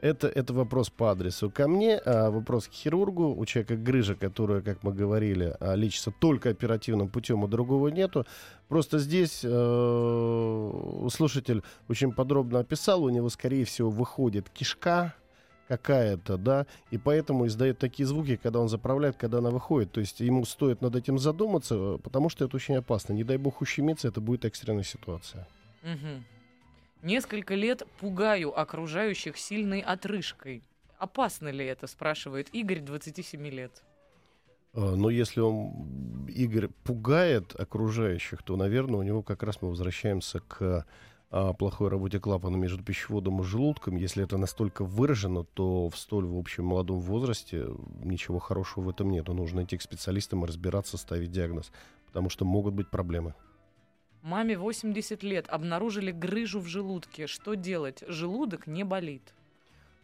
Это, 0.00 0.28
это 0.28 0.54
вопрос 0.54 0.88
по 0.88 1.10
адресу 1.10 1.50
ко 1.50 1.68
мне, 1.68 1.98
а 1.98 2.30
вопрос 2.30 2.68
к 2.68 2.72
хирургу. 2.72 3.34
У 3.36 3.44
человека 3.44 3.76
грыжа, 3.76 4.14
которая, 4.14 4.62
как 4.62 4.82
мы 4.82 4.94
говорили, 4.94 5.54
а, 5.60 5.74
лечится 5.74 6.10
только 6.10 6.48
оперативным 6.48 7.10
путем, 7.10 7.44
а 7.44 7.48
другого 7.48 7.88
нету. 7.88 8.24
Просто 8.68 8.98
здесь 8.98 9.40
э, 9.44 11.08
слушатель 11.12 11.62
очень 11.88 12.12
подробно 12.12 12.60
описал, 12.60 13.04
у 13.04 13.10
него, 13.10 13.28
скорее 13.28 13.66
всего, 13.66 13.90
выходит 13.90 14.48
кишка 14.48 15.14
какая-то, 15.68 16.38
да, 16.38 16.66
и 16.90 16.98
поэтому 16.98 17.46
издает 17.46 17.78
такие 17.78 18.06
звуки, 18.06 18.36
когда 18.36 18.58
он 18.58 18.68
заправляет, 18.68 19.16
когда 19.16 19.38
она 19.38 19.50
выходит. 19.50 19.92
То 19.92 20.00
есть 20.00 20.20
ему 20.20 20.44
стоит 20.46 20.80
над 20.80 20.96
этим 20.96 21.18
задуматься, 21.18 21.74
э, 21.74 21.98
потому 22.02 22.30
что 22.30 22.46
это 22.46 22.56
очень 22.56 22.76
опасно. 22.76 23.12
Не 23.12 23.24
дай 23.24 23.36
бог 23.36 23.60
ущемиться, 23.60 24.08
это 24.08 24.22
будет 24.22 24.46
экстренная 24.46 24.82
ситуация. 24.82 25.46
Мгм. 25.82 26.24
Nесколько 27.02 27.54
лет 27.54 27.82
пугаю 27.98 28.58
окружающих 28.58 29.38
сильной 29.38 29.80
отрыжкой. 29.80 30.62
Опасно 30.98 31.48
ли 31.48 31.64
это, 31.64 31.86
спрашивает 31.86 32.48
Игорь, 32.52 32.80
27 32.80 33.46
лет. 33.48 33.82
А, 34.74 34.94
Но 34.94 35.08
если 35.08 35.40
он, 35.40 36.26
Игорь, 36.28 36.68
пугает 36.84 37.58
окружающих, 37.58 38.42
то, 38.42 38.56
наверное, 38.56 39.00
у 39.00 39.02
него 39.02 39.22
как 39.22 39.42
раз 39.42 39.62
мы 39.62 39.70
возвращаемся 39.70 40.40
к 40.40 40.86
а, 41.30 41.52
плохой 41.54 41.88
работе 41.88 42.20
клапана 42.20 42.56
между 42.56 42.82
пищеводом 42.82 43.40
и 43.40 43.44
желудком. 43.44 43.96
Если 43.96 44.22
это 44.22 44.36
настолько 44.36 44.84
выражено, 44.84 45.44
то 45.44 45.88
в 45.88 45.96
столь, 45.96 46.26
в 46.26 46.36
общем, 46.36 46.66
молодом 46.66 47.00
возрасте 47.00 47.66
ничего 48.02 48.38
хорошего 48.38 48.84
в 48.84 48.88
этом 48.90 49.10
нет. 49.10 49.26
Нужно 49.28 49.64
идти 49.64 49.78
к 49.78 49.82
специалистам 49.82 50.44
и 50.44 50.48
разбираться, 50.48 50.98
ставить 50.98 51.30
диагноз, 51.30 51.72
потому 52.06 52.28
что 52.28 52.44
могут 52.44 52.74
быть 52.74 52.88
проблемы. 52.88 53.34
Маме 54.22 54.56
80 54.58 55.22
лет, 55.22 55.46
обнаружили 55.48 56.10
грыжу 56.10 56.60
в 56.60 56.66
желудке. 56.66 57.26
Что 57.26 57.54
делать? 57.54 58.02
Желудок 58.06 58.66
не 58.66 58.84
болит. 58.84 59.22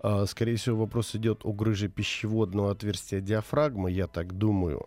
А, 0.00 0.24
Скорее 0.26 0.56
всего, 0.56 0.78
вопрос 0.78 1.14
идет 1.14 1.40
о 1.44 1.52
грыже 1.52 1.88
пищеводного 1.88 2.70
отверстия 2.70 3.20
диафрагмы, 3.20 3.90
я 3.90 4.06
так 4.06 4.32
думаю. 4.32 4.86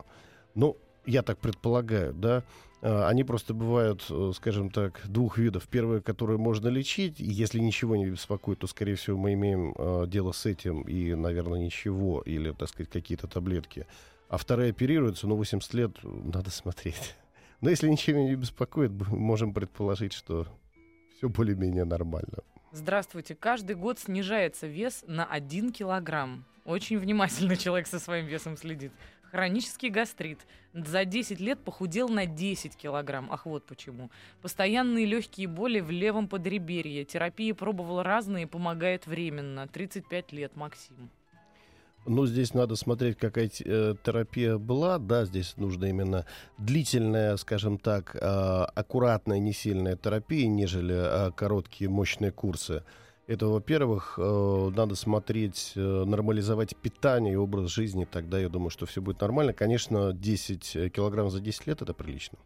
Ну, 0.55 0.77
я 1.05 1.21
так 1.21 1.38
предполагаю, 1.38 2.13
да. 2.13 2.43
А, 2.82 3.07
Они 3.07 3.23
просто 3.23 3.53
бывают, 3.53 4.05
э, 4.09 4.32
скажем 4.36 4.71
так, 4.71 5.01
двух 5.05 5.38
видов. 5.38 5.67
Первое, 5.67 6.01
которое 6.01 6.38
можно 6.38 6.67
лечить, 6.67 7.19
если 7.19 7.59
ничего 7.59 7.95
не 7.95 8.07
беспокоит, 8.09 8.59
то, 8.59 8.67
скорее 8.67 8.95
всего, 8.95 9.17
мы 9.17 9.34
имеем 9.34 9.75
э, 9.77 10.05
дело 10.07 10.32
с 10.32 10.45
этим, 10.47 10.82
и, 10.82 11.13
наверное, 11.13 11.59
ничего, 11.59 12.21
или, 12.21 12.51
так 12.51 12.69
сказать, 12.69 12.89
какие-то 12.89 13.27
таблетки. 13.27 13.86
А 14.30 14.38
вторая 14.38 14.69
оперируется, 14.69 15.27
но 15.27 15.36
80 15.36 15.73
лет 15.73 15.91
э, 16.03 16.07
надо 16.07 16.49
смотреть. 16.49 17.15
Но 17.62 17.70
если 17.70 17.89
ничего 17.89 18.20
не 18.20 18.36
беспокоит, 18.36 18.91
можем 19.10 19.53
предположить, 19.53 20.14
что 20.14 20.47
все 21.18 21.28
более-менее 21.28 21.84
нормально. 21.84 22.39
Здравствуйте. 22.72 23.36
Каждый 23.36 23.76
год 23.76 23.99
снижается 23.99 24.68
вес 24.68 25.03
на 25.07 25.26
1 25.26 25.74
килограмм. 25.74 26.45
Очень 26.64 26.99
внимательно 26.99 27.55
человек 27.57 27.88
со 27.88 27.99
своим 27.99 28.28
весом 28.28 28.55
следит. 28.55 28.91
Хронический 29.24 29.89
гастрит. 29.89 30.39
За 30.74 31.03
10 31.03 31.39
лет 31.39 31.60
похудел 31.60 32.10
на 32.10 32.26
10 32.26 32.76
килограмм. 32.76 33.32
Ах, 33.32 33.45
вот 33.45 33.66
почему. 33.66 34.10
Постоянные 34.41 35.05
легкие 35.05 35.47
боли 35.47 35.82
в 35.82 35.91
левом 35.91 36.28
подреберье. 36.28 37.03
Терапии 37.05 37.51
пробовал 37.51 38.01
разные, 38.03 38.47
помогает 38.47 39.05
временно. 39.05 39.68
35 39.68 40.32
лет, 40.32 40.55
Максим. 40.55 41.10
Ну, 42.06 42.26
здесь 42.26 42.54
надо 42.54 42.76
смотреть, 42.76 43.18
какая 43.18 43.50
э, 43.66 43.95
терапия 44.04 44.58
была. 44.58 44.97
Да, 44.97 45.26
здесь 45.26 45.56
нужно 45.58 45.86
именно 45.86 46.26
длительная, 46.58 47.38
скажем 47.38 47.78
так, 47.78 48.16
э, 48.16 48.20
аккуратная, 48.20 49.39
не 49.39 49.54
сильная 49.54 49.95
терапия, 49.95 50.47
нежели 50.47 50.95
э, 50.95 51.32
короткие, 51.32 51.89
мощные 51.89 52.32
курсы. 52.32 52.84
Это, 53.28 53.47
во-первых, 53.47 54.16
э, 54.18 54.72
надо 54.76 54.95
смотреть, 54.95 55.74
э, 55.76 56.04
нормализовать 56.06 56.76
питание 56.76 57.34
и 57.34 57.38
образ 57.38 57.70
жизни, 57.70 58.08
тогда 58.10 58.39
я 58.39 58.50
думаю, 58.50 58.72
что 58.72 58.86
все 58.86 59.02
будет 59.02 59.22
нормально. 59.22 59.54
Конечно, 59.54 60.14
10 60.14 60.91
килограмм 60.91 61.30
за 61.30 61.39
10 61.41 61.68
лет 61.68 61.82
это 61.82 61.93
прилично. 61.93 62.39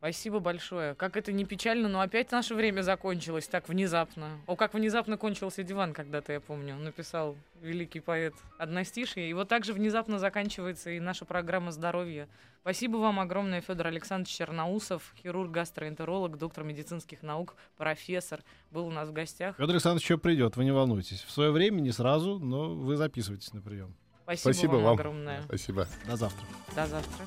Спасибо 0.00 0.40
большое. 0.40 0.94
Как 0.94 1.18
это 1.18 1.30
не 1.30 1.44
печально, 1.44 1.86
но 1.86 2.00
опять 2.00 2.32
наше 2.32 2.54
время 2.54 2.80
закончилось 2.80 3.46
так 3.46 3.68
внезапно. 3.68 4.40
О, 4.46 4.56
как 4.56 4.72
внезапно 4.72 5.18
кончился 5.18 5.62
диван 5.62 5.92
когда-то, 5.92 6.32
я 6.32 6.40
помню, 6.40 6.74
написал 6.76 7.36
великий 7.60 8.00
поэт 8.00 8.32
Одностишье. 8.56 9.28
И 9.28 9.34
вот 9.34 9.48
так 9.48 9.66
же 9.66 9.74
внезапно 9.74 10.18
заканчивается 10.18 10.88
и 10.88 11.00
наша 11.00 11.26
программа 11.26 11.70
здоровья. 11.70 12.28
Спасибо 12.62 12.96
вам 12.96 13.20
огромное, 13.20 13.60
Федор 13.60 13.88
Александрович 13.88 14.34
Черноусов, 14.34 15.12
хирург, 15.22 15.50
гастроэнтеролог, 15.50 16.38
доктор 16.38 16.64
медицинских 16.64 17.22
наук, 17.22 17.54
профессор, 17.76 18.40
был 18.70 18.86
у 18.86 18.90
нас 18.90 19.10
в 19.10 19.12
гостях. 19.12 19.56
Федор 19.56 19.72
Александрович 19.72 20.04
еще 20.04 20.16
придет, 20.16 20.56
вы 20.56 20.64
не 20.64 20.72
волнуйтесь. 20.72 21.20
В 21.24 21.30
свое 21.30 21.50
время, 21.50 21.80
не 21.80 21.92
сразу, 21.92 22.38
но 22.38 22.74
вы 22.74 22.96
записывайтесь 22.96 23.52
на 23.52 23.60
прием. 23.60 23.94
Спасибо, 24.34 24.76
вам, 24.76 24.94
огромное. 24.94 25.42
Спасибо. 25.42 25.86
До 26.06 26.16
завтра. 26.16 26.46
До 26.74 26.86
завтра. 26.86 27.26